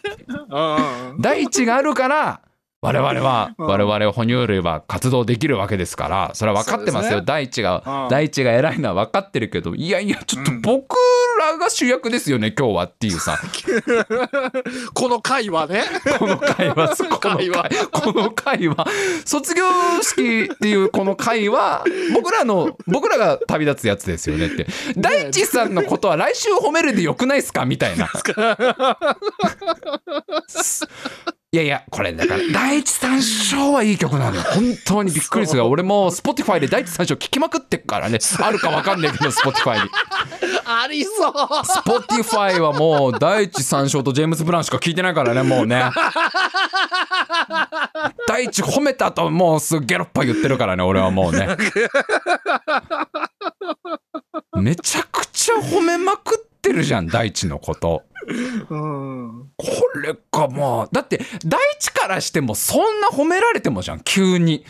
[1.17, 1.21] うん。
[1.21, 2.41] 大地があるから
[2.83, 3.67] 我々はうん。
[3.67, 7.23] 我々哺乳類は活動できるわけですからそれは分かってますよ。
[7.23, 8.09] 大地がうん。
[8.11, 10.95] 大地が偉いのは分かってるけどいやいやちょっと僕
[11.37, 13.39] らが主役ですよね今日はっていうさ。
[14.95, 15.85] この回はね。
[16.19, 18.87] この会話この会会話この会話
[19.25, 19.65] 卒業
[20.03, 21.85] 式っていうこの会話
[22.15, 24.67] 僕らの僕らが旅立つやつですよねって。
[24.97, 27.65] 大地さんのことは来週褒めるでよくないですか？
[27.65, 28.11] みたいな。
[31.57, 34.43] いやいやこれだから 第一三章はいい曲なのよ。
[34.43, 38.19] 本当にびっくりする俺も Spotify で第一三章聞きまくってっからね。
[38.43, 39.89] あるかわかんないけど Spotify に。
[40.67, 41.33] ありそう。
[41.33, 45.85] Spotify はもう第一三章とジェームズ・ブラウンしか聞いてないからねもうね。
[48.29, 51.57] 第一褒めた後もうすぐゲロッパ言ってるからね俺はもうね。
[54.61, 58.03] めちゃくちゃ褒めまくってるじゃん大地のこと。
[58.71, 59.67] うんこ
[60.03, 64.65] れかまあだって大地からしてもそんな褒められてもじゃん急に。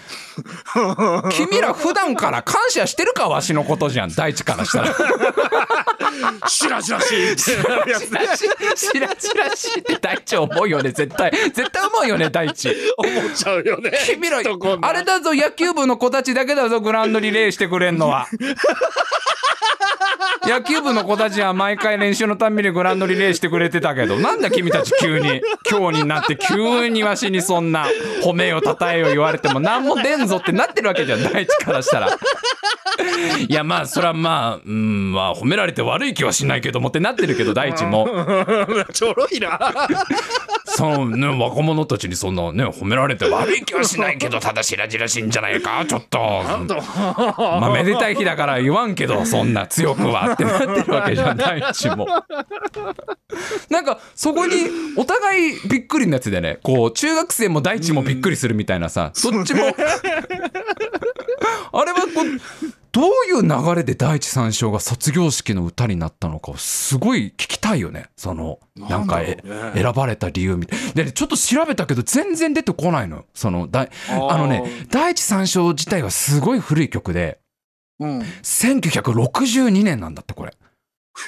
[1.33, 4.95] 君ら普段から感謝してるかわしのことじゃん大地からしたら。
[6.49, 18.27] しらしらしいってなるやつしらししらしらしいって大地思うよね絶対絶対思うよね大地思っちゃうよね君らあれだぞ野球部の子たちだけだぞグラウンドリレーしてくれんのは
[20.47, 27.87] 野球部の子たちは毎回練習のたんびにグランドリレーしてくれてたけどなんだ君たち急に今日になって急にわしにそんな
[28.23, 32.19] 褒めよたたえよ言われても何も出んぞってなってるわけじゃん第一からしたら。
[33.49, 38.09] いやまあそれはまあうんまあ褒められて悪い気はしないけどもってなってるけど第一も
[38.93, 39.75] ちょろいな。
[40.77, 46.19] そのね若者たちにそんなね褒められて悪い気はしないけどただ白々しいんじゃないかちょっと。
[46.19, 46.75] なんと。
[46.77, 52.07] まあめでたい日だから言わんけどそんな強くはってなってるわけじゃん第一も。
[53.71, 54.53] なんかそこに
[54.99, 59.63] お互いびっくりのやつでねこう中学生も第一もびっくりするみたいなさそっちも
[61.73, 68.07] あれはこうどういう流れで第一三章が卒業式の歌になったのかをすごい聞きたいよね。
[68.17, 69.43] そのなんかね
[69.75, 70.79] 選ばれた理由みたい。
[70.95, 73.27] でねちょっと調べたけど全然出てこないのよ。
[73.35, 77.39] そのだいあのね第一三章自体はすごい古い曲で
[78.01, 78.23] うん。
[78.23, 80.55] へ1962年なんだってこれ。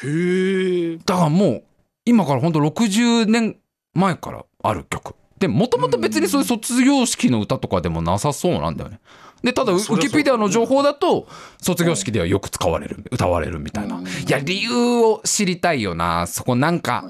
[0.04, 0.96] え。
[1.04, 1.64] だからもう
[2.06, 3.58] 今からほんと60年
[3.92, 5.14] 前からある曲。
[5.38, 9.00] でもともと別にそういう卒業式の歌とかでもなさそうなんだよね
[9.42, 11.26] でただウィキペディアの情報だと
[11.62, 13.96] 卒業式ではよく使われる歌われるみたいな。
[13.96, 14.06] うん。
[14.06, 16.26] いや理由を知りたいよな。
[16.26, 17.04] そこなんか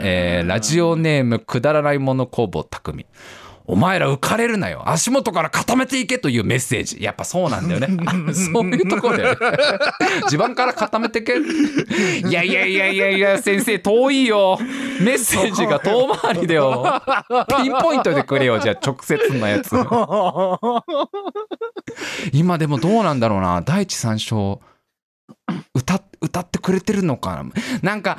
[0.00, 3.06] えーラジオネームくだらないもの工房匠
[3.70, 4.82] お前ら浮かれるなよ。
[4.86, 7.02] 足元から固めていけというメッセージ。
[7.02, 7.88] やっぱそうなんだよね。
[8.32, 9.38] そういうところだよね。
[10.30, 11.34] 地盤から固めてけ。
[11.36, 14.58] いやいやいやいやいや先生遠いよ。
[15.02, 17.02] メッセージが遠回りだよ。
[17.58, 18.58] ピンポイントでくれよ。
[18.58, 19.70] じゃあ直接のやつ
[22.32, 23.60] 今でもどうなんだろうな。
[23.60, 24.62] 第一三章。
[25.74, 27.44] 歌歌ってくれてるのかな。
[27.82, 28.18] なんか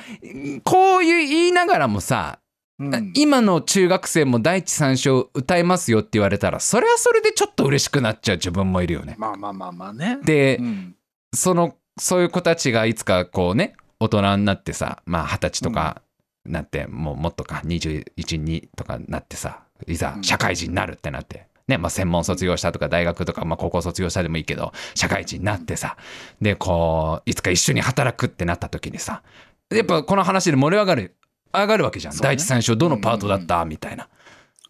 [0.63, 2.37] こういう言いながらもさ
[2.79, 9.15] うん今の中学生も第一三章歌えますよって言われたらそれはそれでちょっと嬉しくなっちゃう自分もいるよね。
[9.17, 10.19] まあまあまあまあね。
[10.23, 10.95] でうん
[11.35, 16.01] そのそういう子たちがいつかこうね大人になってさまあ二十歳とか
[16.45, 21.47] なって、もうもっとか212とかなってさいざうん社会人になるってなって。
[21.67, 25.97] ねまあ、専門卒業したとか大学とか、まあ、高校卒業したでもいいけど社会人になってさ
[26.41, 29.21] でこういつか一緒に働くってなった時にさ
[29.69, 31.15] やっぱこの話で盛り上がる
[31.53, 32.19] 上がるわけじゃん、ね。
[32.21, 34.07] 第一三章どのパートだった、みたいな。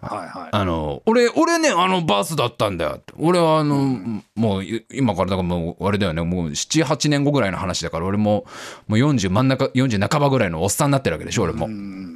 [0.01, 0.49] はいはい。
[0.51, 3.01] あの俺俺ねあのバースだったんだよ。
[3.17, 6.21] 俺はあの、もうい今からだからもうあれだよね。
[6.21, 8.45] もう78年後ぐらいの話だから俺も
[8.87, 12.08] もう40真ん中40半ばぐらいのおっさんになってるわけでしょ俺も、うんうん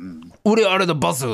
[0.45, 1.25] 俺あれだバス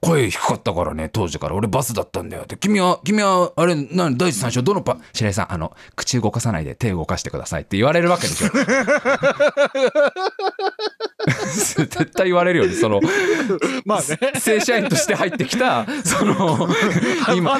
[0.00, 1.54] 声低かったからね当時から。
[1.54, 2.44] 俺バスだったんだよ。
[2.44, 8.48] って君は君はあれ何第一三章どのパ白井さんあの口動かさないで手動かしてくださいって言われるわけでしょ。
[11.20, 13.00] 絶対言われるよねその
[13.84, 14.40] まあね。
[14.40, 16.66] 正社員として入ってきたその
[17.36, 17.58] 今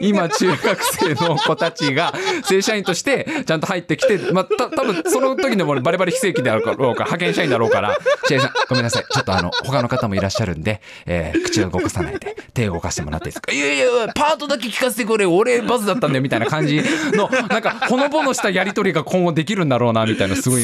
[0.00, 9.04] 今中学生の子たちが正社員としてちゃんと入ってきてまあた多分その時でも俺バリバリ非正規であるかろうから派遣社員だろうから「白井さんごめんなさい。
[9.10, 16.82] ちょっとあの他の方もいらっしゃるんで、えー口を動かさないで手を動かしてもらっていいですか?」「いやいやパートだけ聞かせてくれ俺バズだったんだよ」みたいな感じ
[17.14, 20.62] のなんかほのぼのしたやり取りが今後できるんだろうなみたいなすごい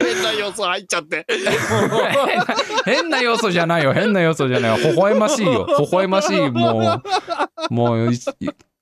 [0.00, 1.26] 変な要素入っちゃって。
[2.84, 7.02] 変な要素じゃないよ変な要素じゃないよ微笑ましいよ微笑ましいも
[7.70, 8.10] うもう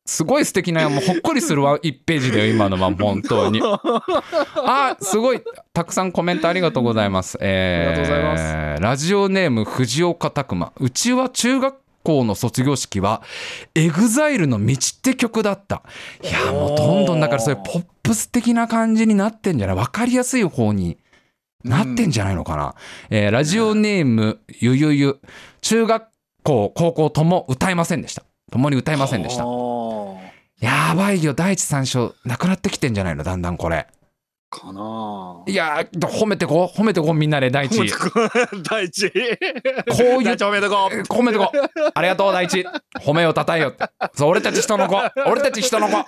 [0.06, 3.60] すごい素敵なもうほっこりするわ 1ページだよ今のは本当に。
[4.54, 5.42] あすごい。
[5.72, 13.22] たくさんコメントありがとうございます、えーありがとうございラジオネーム藤岡拓馬うちは中学校の卒業式は
[13.74, 15.82] エグザイルの道って曲だった。
[16.22, 19.76] いやもうどんどんだからそういうポップス的な感じになってんじゃない？
[19.76, 20.98] 分かりやすい方に。
[21.64, 22.76] なってんじゃないのかな、
[23.10, 25.18] えーラジオネームゆゆゆ。
[25.62, 26.04] 中学
[26.44, 28.22] 校高校とも歌えませんでした。
[28.52, 29.44] 共に歌えませんでした。
[29.44, 29.65] は
[30.60, 31.34] やばいよ。
[31.34, 33.24] 第一三章なくなってきてんじゃないの？
[33.24, 33.86] だんだんこれ。
[34.48, 36.80] あかないやー褒めてこう。
[36.80, 37.76] 褒めてこうみんなで第一。
[38.70, 39.10] 第一。
[39.10, 41.02] こういう第一おめでとう。
[41.12, 41.58] 褒めてこう。
[41.94, 42.64] ありがとう第一。
[43.00, 43.74] 褒めをたたえよ。
[44.14, 44.96] そう俺たち人の子。
[45.26, 46.04] 俺たち人の子。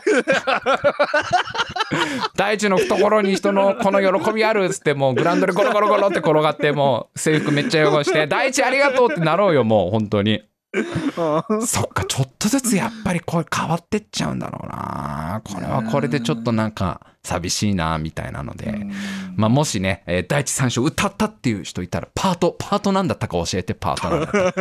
[2.36, 10.42] 第一の懐に人のこの喜びあるっつってもうグラウンドでゴロゴロゴロって転がってもう制服めっちゃ汚して第一ありがとうってなろうよもう本当に
[10.74, 15.40] そっかちょっとずつやっぱりこれ変わってっちゃうんだろうな。
[15.44, 18.86] これはこれでちょっとなんか寂しいなみたいなので、
[19.34, 24.52] まあ、もしね、えー第一三章歌ったっていう人いたらパートパートなんだったか教えてパートなんだっ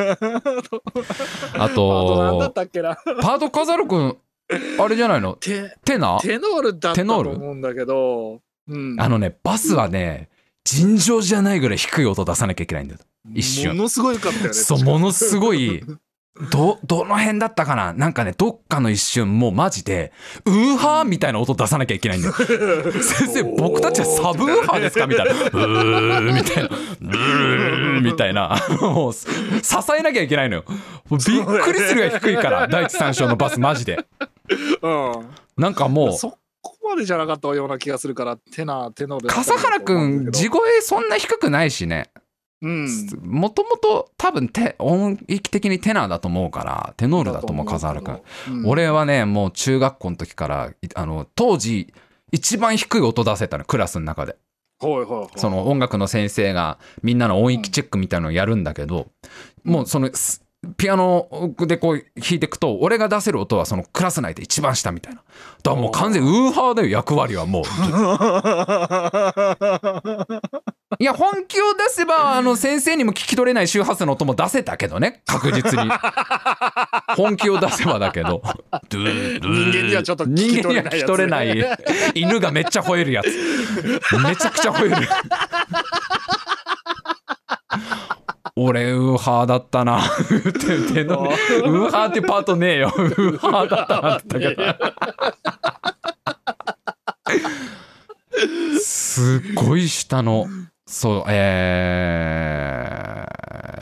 [1.51, 2.95] たあ あとなんだっとたっけな。
[3.21, 4.17] パート飾るくん
[4.79, 5.33] あれじゃないの？
[5.33, 7.31] テテナテノールだったとテノール？
[7.31, 8.41] 思うんだけど。
[8.69, 8.95] うん。
[8.99, 10.29] あのねバスはね
[10.67, 12.99] 尋常じゃないぐらい低い音出さなきゃいけないんだよ
[13.33, 14.53] 一瞬ものすごい良かったよね。
[14.53, 15.83] そうものすごい
[16.51, 17.93] ど、どの辺だったかな？
[17.93, 20.11] なんかね、どっかの一瞬、もうマジで、
[20.45, 22.33] ウーハーみたいな音出さなきゃいけないんだよ。
[23.01, 25.07] 先生、僕たちはサブウーハーですか？
[25.07, 25.33] みたいな。
[25.33, 26.69] うーみたいな。
[26.69, 28.55] うーみたいな。
[28.81, 29.25] もう、支
[29.99, 30.65] えなきゃいけないのよ。
[31.09, 34.05] びっくりするぐらい低いから、第一三章のバス、マジで。
[34.83, 35.11] うん。
[35.57, 36.37] なんかもう、そ
[36.67, 42.09] こまでじゃなかったような気がするから、テナー、テノールだった笠原くん、と地声そんな低くないしね。
[42.61, 42.87] うん。
[43.21, 48.21] もともと多分て音域的にテナーだと思うから、テノールだと思う、笠原くん。
[48.49, 48.67] うん。
[48.67, 51.93] 俺はね、もう中学校の時から、いあの、当時、
[52.31, 54.37] 一番低い音出せたの、クラスの中で。
[54.79, 55.29] はいはいはい。
[55.35, 59.07] その音楽の先生がみんなの音域チェックみたいなのをやるんだけど、
[59.63, 60.43] もうその、す
[60.75, 65.21] ピアノでこう弾いていくと、俺が出せる音はそのクラス内で一番下みたいな。
[65.63, 67.63] だからもう完全にウーハーだよ、役割はもう。
[70.99, 75.91] いや、本気を出せば、あの、先生にも聞き取れない周波数の音も出せたけどね、確実に。
[77.15, 78.41] 本気を出せばだけど。
[78.89, 79.39] 人人
[79.71, 81.55] 間にはちょっと聞き取れないね人間には聞き取れない。
[82.15, 83.27] 犬がめっちゃ吠えるやつ。
[84.17, 85.07] めちゃくちゃ吠える。
[88.59, 90.01] 俺、ウーハーだったな。
[90.89, 92.91] 手手のウーハーってパートねえよ。
[92.97, 94.79] ウーハーだったなって言ったけ
[98.39, 98.79] ど。
[98.79, 100.47] すっごい下の、
[100.87, 103.25] そう、え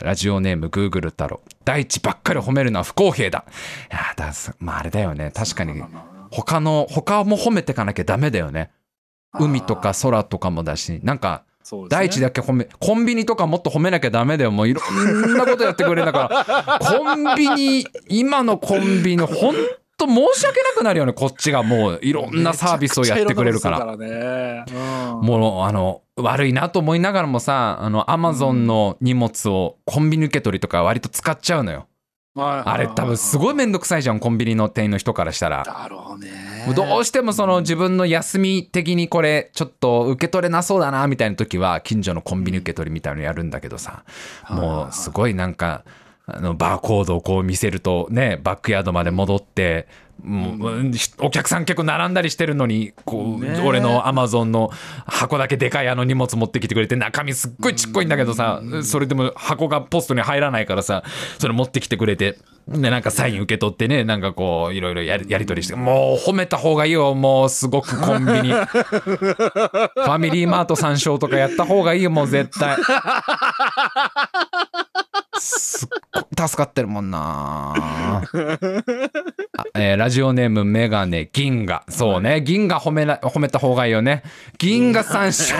[0.02, 1.40] ー、ラジオネームグーグル太郎。
[1.64, 3.46] 大地ばっかり褒めるのは不公平だ。
[3.90, 5.32] いや、だすまああれだよね。
[5.34, 5.82] 確かに、
[6.30, 8.72] 他の、他も褒めてかなきゃダメだよね。
[9.38, 11.44] 海とか空とかもだし、なんか、
[11.74, 14.50] ね大地だけ褒め、コンビニとかもっと褒めなきゃダメだよ。
[14.50, 16.78] もういろんなことやってくれるんだから。
[16.80, 19.56] コンビニ、今のコンビニ、ほん
[19.96, 21.12] と申し訳なくなるよね。
[21.12, 23.96] こっちがもういろんなサービスをやってくれるから。
[23.96, 24.64] ね。
[24.72, 31.86] うんもう、あの、悪いなと思いながらもさ、あの、アマゾンの荷物をコンビニ受け取りとか割と使っちゃうのよ。
[32.38, 35.64] あれ多分すごいめんどくさいじゃん、コンビニの店員の人からしたら。
[35.64, 36.55] だろうね。
[36.74, 44.04] どうしてもその自分の休み的にこれちょっと受け取れなそうだなみたいな時は近所のコンビニ受け取りみたいなのやるんだけどさ。
[44.48, 45.84] もうすごいなんか
[46.26, 49.86] あのバーコードをこう見せるとねバックヤードまで戻って
[50.22, 50.90] もう
[51.20, 54.70] お客さん結構並んだりしてるのにこうね俺のアマゾンの
[55.06, 61.04] 箱だけでかいあの荷物持ってきてくれて中身すっごいちっこいんだけどさそれでも箱がポストに入らないからさ
[61.38, 62.38] それ持ってきてくれて
[62.68, 68.52] でなんかサイン受け取ってねなんかこういろいろやりやり取りしてもう褒めた方がいいよもうすごくコンビニ。
[68.56, 72.76] ファミリーマート参照とかやった方がいいよもう絶対
[75.38, 77.72] すっごい助かってるもんな。
[77.76, 78.22] あ
[79.74, 81.84] えーラジオネームメガネ銀河。
[81.88, 82.40] そうね。
[82.40, 84.22] 銀河褒めな褒めた方がいいよね。
[84.58, 85.54] 銀河参照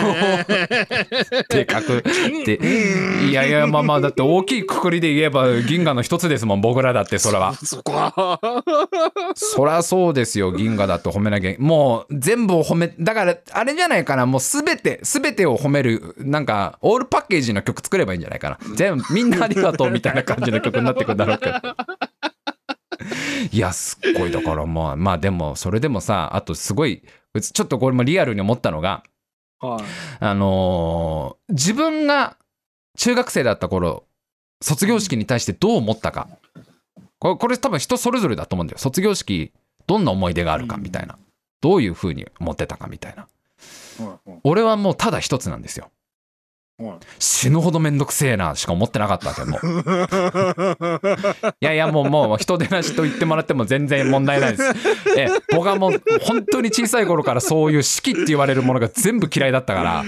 [1.49, 2.03] でかく。
[2.45, 2.59] で
[3.29, 7.53] いやいやまあまあだって大きいくくりで言えば銀河の一つですもん僕らだってそれは。
[7.55, 7.93] そこ。
[7.93, 8.39] は。
[9.35, 11.55] そりゃそうですよ銀河だと褒めなきゃ。
[11.59, 14.25] もう全部を褒めだからあれじゃないかな。
[14.25, 18.75] もう全て全てを褒めるなんかオールパッケージの曲作ればいいんじゃないかな。
[18.75, 21.61] 全部みんなありがとうみたいな感じの曲になってくるんだろうけど。
[23.51, 27.03] いやすっごいだからまあまあでもそれでもさあとすごい
[27.41, 29.03] ちょっとこれもリアルに思ったのが
[29.59, 29.83] はい。
[30.19, 32.37] あのー自分が
[32.97, 34.03] 中学生だった頃
[34.61, 36.27] 卒業式に対してどう思ったか。
[37.19, 38.79] これこれ多分人それぞれだと思うんだよ。
[38.79, 39.51] 卒業式
[39.85, 41.17] どんな思い出があるかみたいな、
[41.61, 43.27] どういうふうに思ってたかみたいな。
[44.05, 45.85] はい俺はもうただ一つなんですよ。
[45.85, 45.91] はい
[47.17, 49.61] 死ぬほどめんどくせえなしか思ってなかったわけもう。
[51.59, 54.63] いやいやもうもう人出なしと言ってもらっても全然問題ないです。
[55.17, 60.03] え僕はもう本当に小さい頃からそういう式って言われるものが全部嫌いだったから あ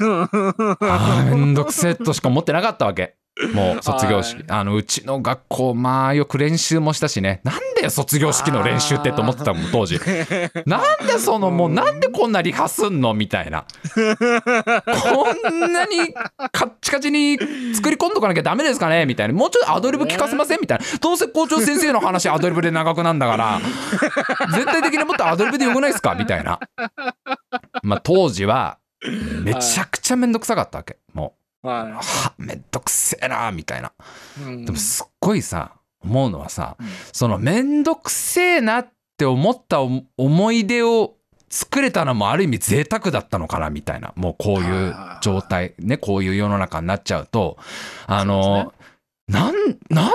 [0.00, 3.16] ーめんどくせえとしか思ってなかったわけ
[3.52, 7.40] もう卒業式、あのうちの学校まあよく練習もしたしね。
[7.44, 10.00] なんで卒業式の練習ってと思ってたもん当時。
[10.64, 13.66] なんでそのもうなんでこんなリハすんのみたいな。
[13.94, 16.14] こんなに
[16.50, 17.38] カッチカチに
[17.74, 19.04] 作り込んどかなきゃダメですかね？
[19.04, 19.34] みたいな。
[19.34, 20.60] もうちょっとアドリブ聞かせません？
[20.62, 20.84] みたいな。
[20.98, 23.60] どうせ校長先生の話アドリブで長くなんだから。
[24.52, 26.14] 絶対的にもっとアドリブでよくないですか？
[26.14, 26.58] みたいな。
[27.82, 28.78] まあ当時は
[29.42, 30.96] めちゃくちゃめんどくさかったわけ。
[31.12, 31.40] もう
[31.72, 33.92] ははめんどくせえなみたいな。
[34.38, 34.64] いうん。
[34.64, 36.86] でもすっごいさ思うのはさ、うん。
[37.12, 41.14] そのめんどくせえなって思ったお思い出を
[41.48, 44.12] 作れたのもある意味贅沢だったのかなみたいな。
[44.16, 47.56] もうこういう状態ねこういう世の中になっちゃうと
[48.06, 48.72] あの
[49.28, 49.54] なん
[49.90, 50.12] なん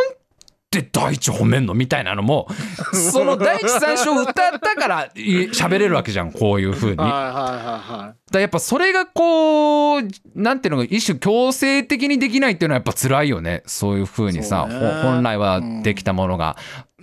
[0.72, 2.48] で大地褒めんのみたいなのも
[2.94, 6.98] その大地三章を歌ったからい喋れるわけじゃんこういう風に。
[6.98, 8.34] はいだかはいはいはい。
[8.34, 10.02] らやっぱそれがこう
[10.34, 16.56] なんていうのか一種強制的にできないっていうのはやっぱ辛いよねそういう風にさ、ねほ本来はできたものが。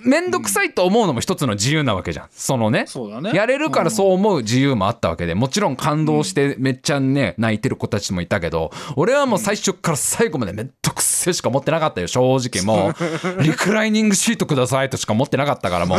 [0.05, 2.29] 面倒くさいと思うのも一つの自由なわけじゃん。
[2.31, 2.87] そのね。
[3.21, 3.33] ね。
[3.35, 5.35] やれるからそう思う自由もあったわけで。
[5.35, 12.95] もちろん感動してめっちゃね泣いてる子たちもいたけど俺はもう最初から最後までめんどくせえしか持ってなかったよ正直もう。
[13.43, 15.99] リクライニングシートくださいとしか持ってなかったからもう。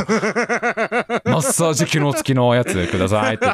[1.26, 3.48] マッサージ機能付きのやつくださいって。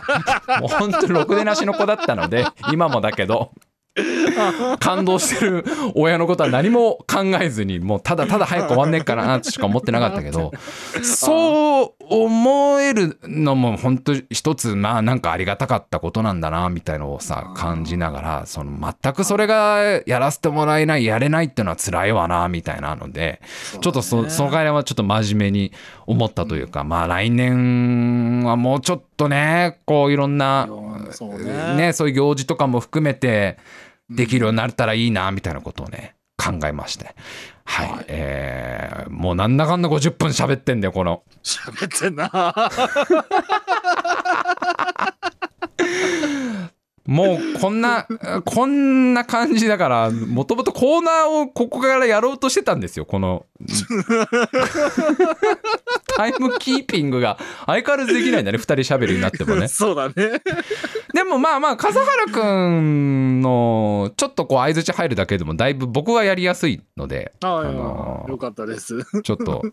[0.61, 3.51] もう本当にろくでなしの子だったので今もだけど
[4.79, 5.63] 感動してる
[5.95, 10.51] 親のことは何も考えずにもうただただ早く終わんねえかなってしか思ってなかったけど
[11.01, 23.41] そう 思えるのも本当一つまあなんかありがたかったことなんだなみたいのをさ感じながらその全くそれがやらせてもらえないやれないっていうのは辛いわなみたいなので
[23.81, 25.71] ちょっとそその回はちょっと真面目に
[26.05, 30.67] 思ったというかまあ来年はもうちょっとねこういろんな
[31.75, 31.75] ね。
[31.75, 33.57] ねそういう行事とかも含めて
[34.09, 37.15] できるようになったらいいなみたいなことをね考えまして
[37.65, 38.05] はい、はい。
[38.07, 41.23] えーもうなんだかんだ50分喋ってんだよこの。
[41.43, 42.31] 喋ってんな。
[47.05, 48.07] もうこんな
[48.45, 53.45] こんな感じだからもともとコーナーをここからやろうとしてたんですよこの
[56.15, 60.41] タイムキーピングが相変わらずできないんだね2人喋りになってもねそうだね。
[61.13, 69.03] でもまあまあ笠原くんのちょっとこう相づち入るだけでもだいぶ僕はやりやすいのでああ、のーよかったです。
[69.21, 69.63] ちょっと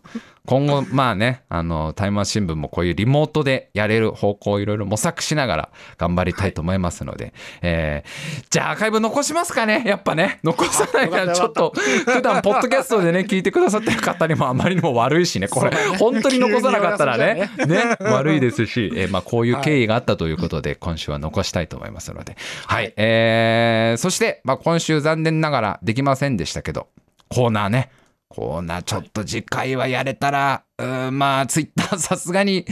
[0.45, 11.73] 今後まあねあのタイムマシン部もこういうリモートでやれる方向をいろいろ模索しながら頑張りたいと思いますので、えーじゃあアーカイブ残しますかねやっぱね残さないからちょっと
[12.05, 17.49] 普段ポッドキャストでね聞いてくださってる方にもあまりにも悪いしねこれ本当に残さなかったらね。
[17.67, 17.97] ね。
[18.01, 22.35] 悪いですし、 えーまあ、こういう経緯があったということで今週は残したいと思いますので。
[22.67, 26.87] はい、えーそして、まあ、今週残念ながらできませんでしたけど
[27.29, 27.89] コーナーね。
[28.29, 32.65] コーナーちょっと次回はやれたら、うーんまあツイッター さすがに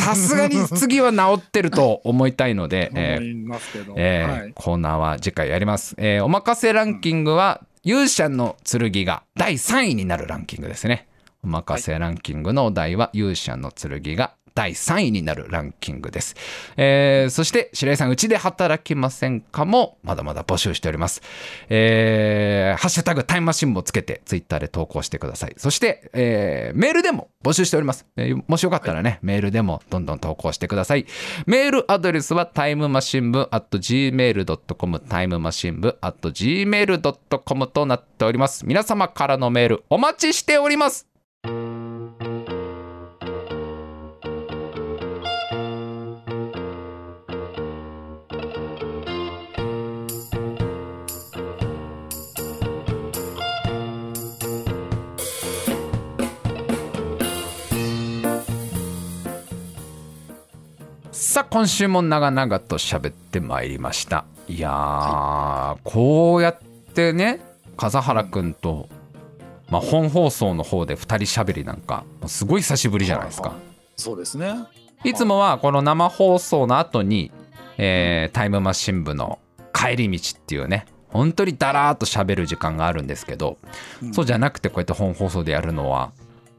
[0.00, 3.18] さすがに次は治ってると思いたいので、え。
[3.96, 4.52] えーはい。
[4.54, 11.06] コーナーは次回やります、えーおまかせランキングは勇者の剣が第3位になるランキングですね
[11.44, 16.34] おまかせランキングのお題は勇者の剣が第3位になるランキングです、
[16.76, 21.22] えーそして白井さんうちで働きませんかもまだまだ募集しております、
[21.68, 25.54] えーハッシュタグタイムマシンもつけてツイッターで投稿してください。
[25.58, 31.06] そして、えーメールでも募集しております、えーもしよかったらね、メールでもどんどん投稿してください。
[31.46, 38.66] メールアドレスはタイムマシン部 at gmail.com タイムマシン部 at gmail.com となっております。
[38.66, 41.06] 皆様からのメールお待ちしております
[61.10, 64.24] さあ今週も長々と喋ってまいりました。
[64.48, 66.58] いやー、こうやっ
[66.94, 67.40] てね
[67.76, 68.88] 笠原くんと、
[69.68, 73.54] まあ、本放送の方で2人喋りなんかすごい久しぶりじゃないですか。
[73.96, 74.54] そうですね。
[75.04, 77.30] いつもはこの生放送の後に、
[77.76, 79.38] えータイムマシン部の
[79.72, 83.58] 帰り道っていうね本当にだらーっと喋る時間があるんですけど、
[84.12, 86.12] そうじゃなくてこうやって本放送でやるのは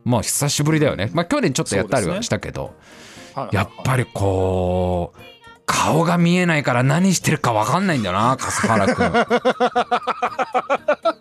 [0.03, 1.09] もう久しぶりだよね。
[1.13, 2.73] まあ去年ちょっとやったりはしたけど、
[3.35, 3.55] はい。
[3.55, 5.19] やっぱりこう
[5.65, 9.11] 顔が見えないから何してるか分かんないんだよな笠原くん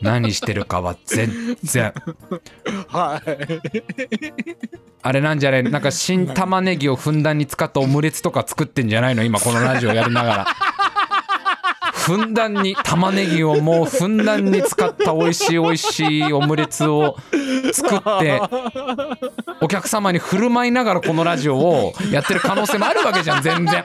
[0.00, 1.92] 何してるかは全然
[2.88, 3.38] はい。
[5.02, 5.62] あれなんじゃない？
[5.64, 9.22] なんか新玉ねぎをふんだんに使ったオムレツとか作ってんじゃないの？
[9.22, 10.46] 今このラジオやりながら
[11.92, 17.16] ふんだんに玉ねぎをもうふんだんに使った美味しい美味しいオムレツを
[17.72, 18.40] 作って
[19.62, 23.84] お客様に振る舞いながらこのラジオをやってる可能性もあるわけじゃん全然。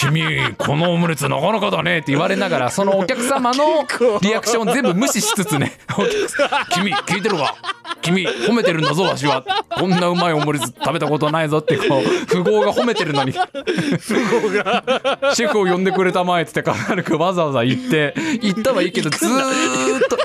[0.00, 3.86] 君このオムレツなかなかだねって言われながら そのお客様の
[4.22, 5.78] リアクションを全部無視しつつね。
[6.72, 7.54] 君聞いてるか
[8.00, 9.44] 君褒めてるんだぞわしは。
[9.68, 13.32] こんなうまいオムレツ食べたことないぞってこう富豪が褒めてるのに。
[15.34, 18.14] シェフを呼んでくれたまえっつってカナルくわざわざ行って。
[18.40, 20.16] 行ったはいいけどずーっと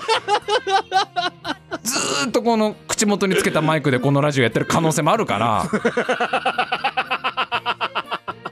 [1.84, 6.84] ずーっとこの口元につけたマイクでこのラジオやってる可能性もあるから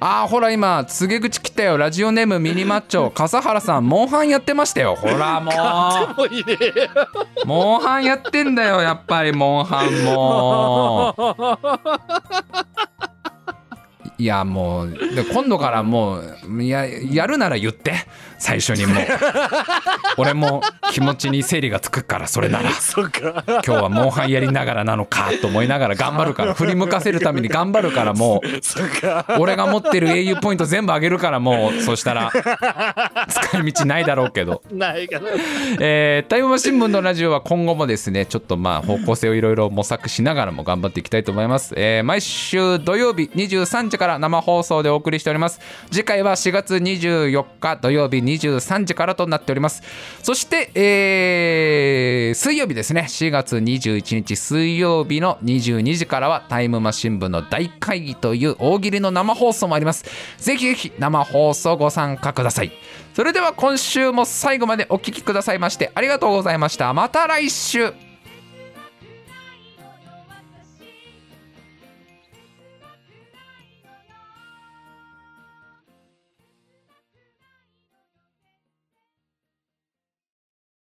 [0.05, 1.77] あーほら今告げ口切ったよ。
[1.77, 3.09] ラジオネームミニマッチョ。
[3.09, 4.95] 笠原さんモンハンやってましたよ。
[4.95, 6.27] ほらももう。
[6.27, 6.57] いいね
[7.45, 11.15] モンハンやってんだよやっぱりモンハンも。
[14.17, 14.97] いやもう
[15.31, 17.93] 今度からもうややるなら言って。
[18.43, 19.05] 最初にもう。
[20.17, 22.71] 俺も気持ちに整理がつくからそれなら。
[22.79, 23.43] そっか。
[23.47, 28.47] 今日はモンハンやりながらなのかと思いながら頑張るから振り向かせるために頑張るからもう。
[28.61, 29.37] そっか。
[29.39, 31.81] 俺が持ってる英雄ポイント全部あげるからもう。
[31.81, 32.31] そしたら
[33.29, 35.29] 使い道ないだろうけど、ないかな。
[35.79, 45.59] えー、タイムマ新聞のラジオは今後もですねちょっとまあ方向性をいろいろ模索しながらも頑張っていきたいと思います、えー毎週土曜日23時から生放送でお送りしております。
[45.91, 49.84] 次回は4月24日土曜日23時からとなっております。
[50.21, 53.05] そして、えー水曜日ですね。
[53.07, 60.05] 4月21日水曜日の22時からはタイムマシン部の大会議という大喜利の生放送もあります。
[60.38, 62.71] ぜひぜひ生放送ご参加ください。
[63.13, 66.93] それでは今週も最後までお聴きくださいましてありがとうございました。
[66.93, 68.12] また来週。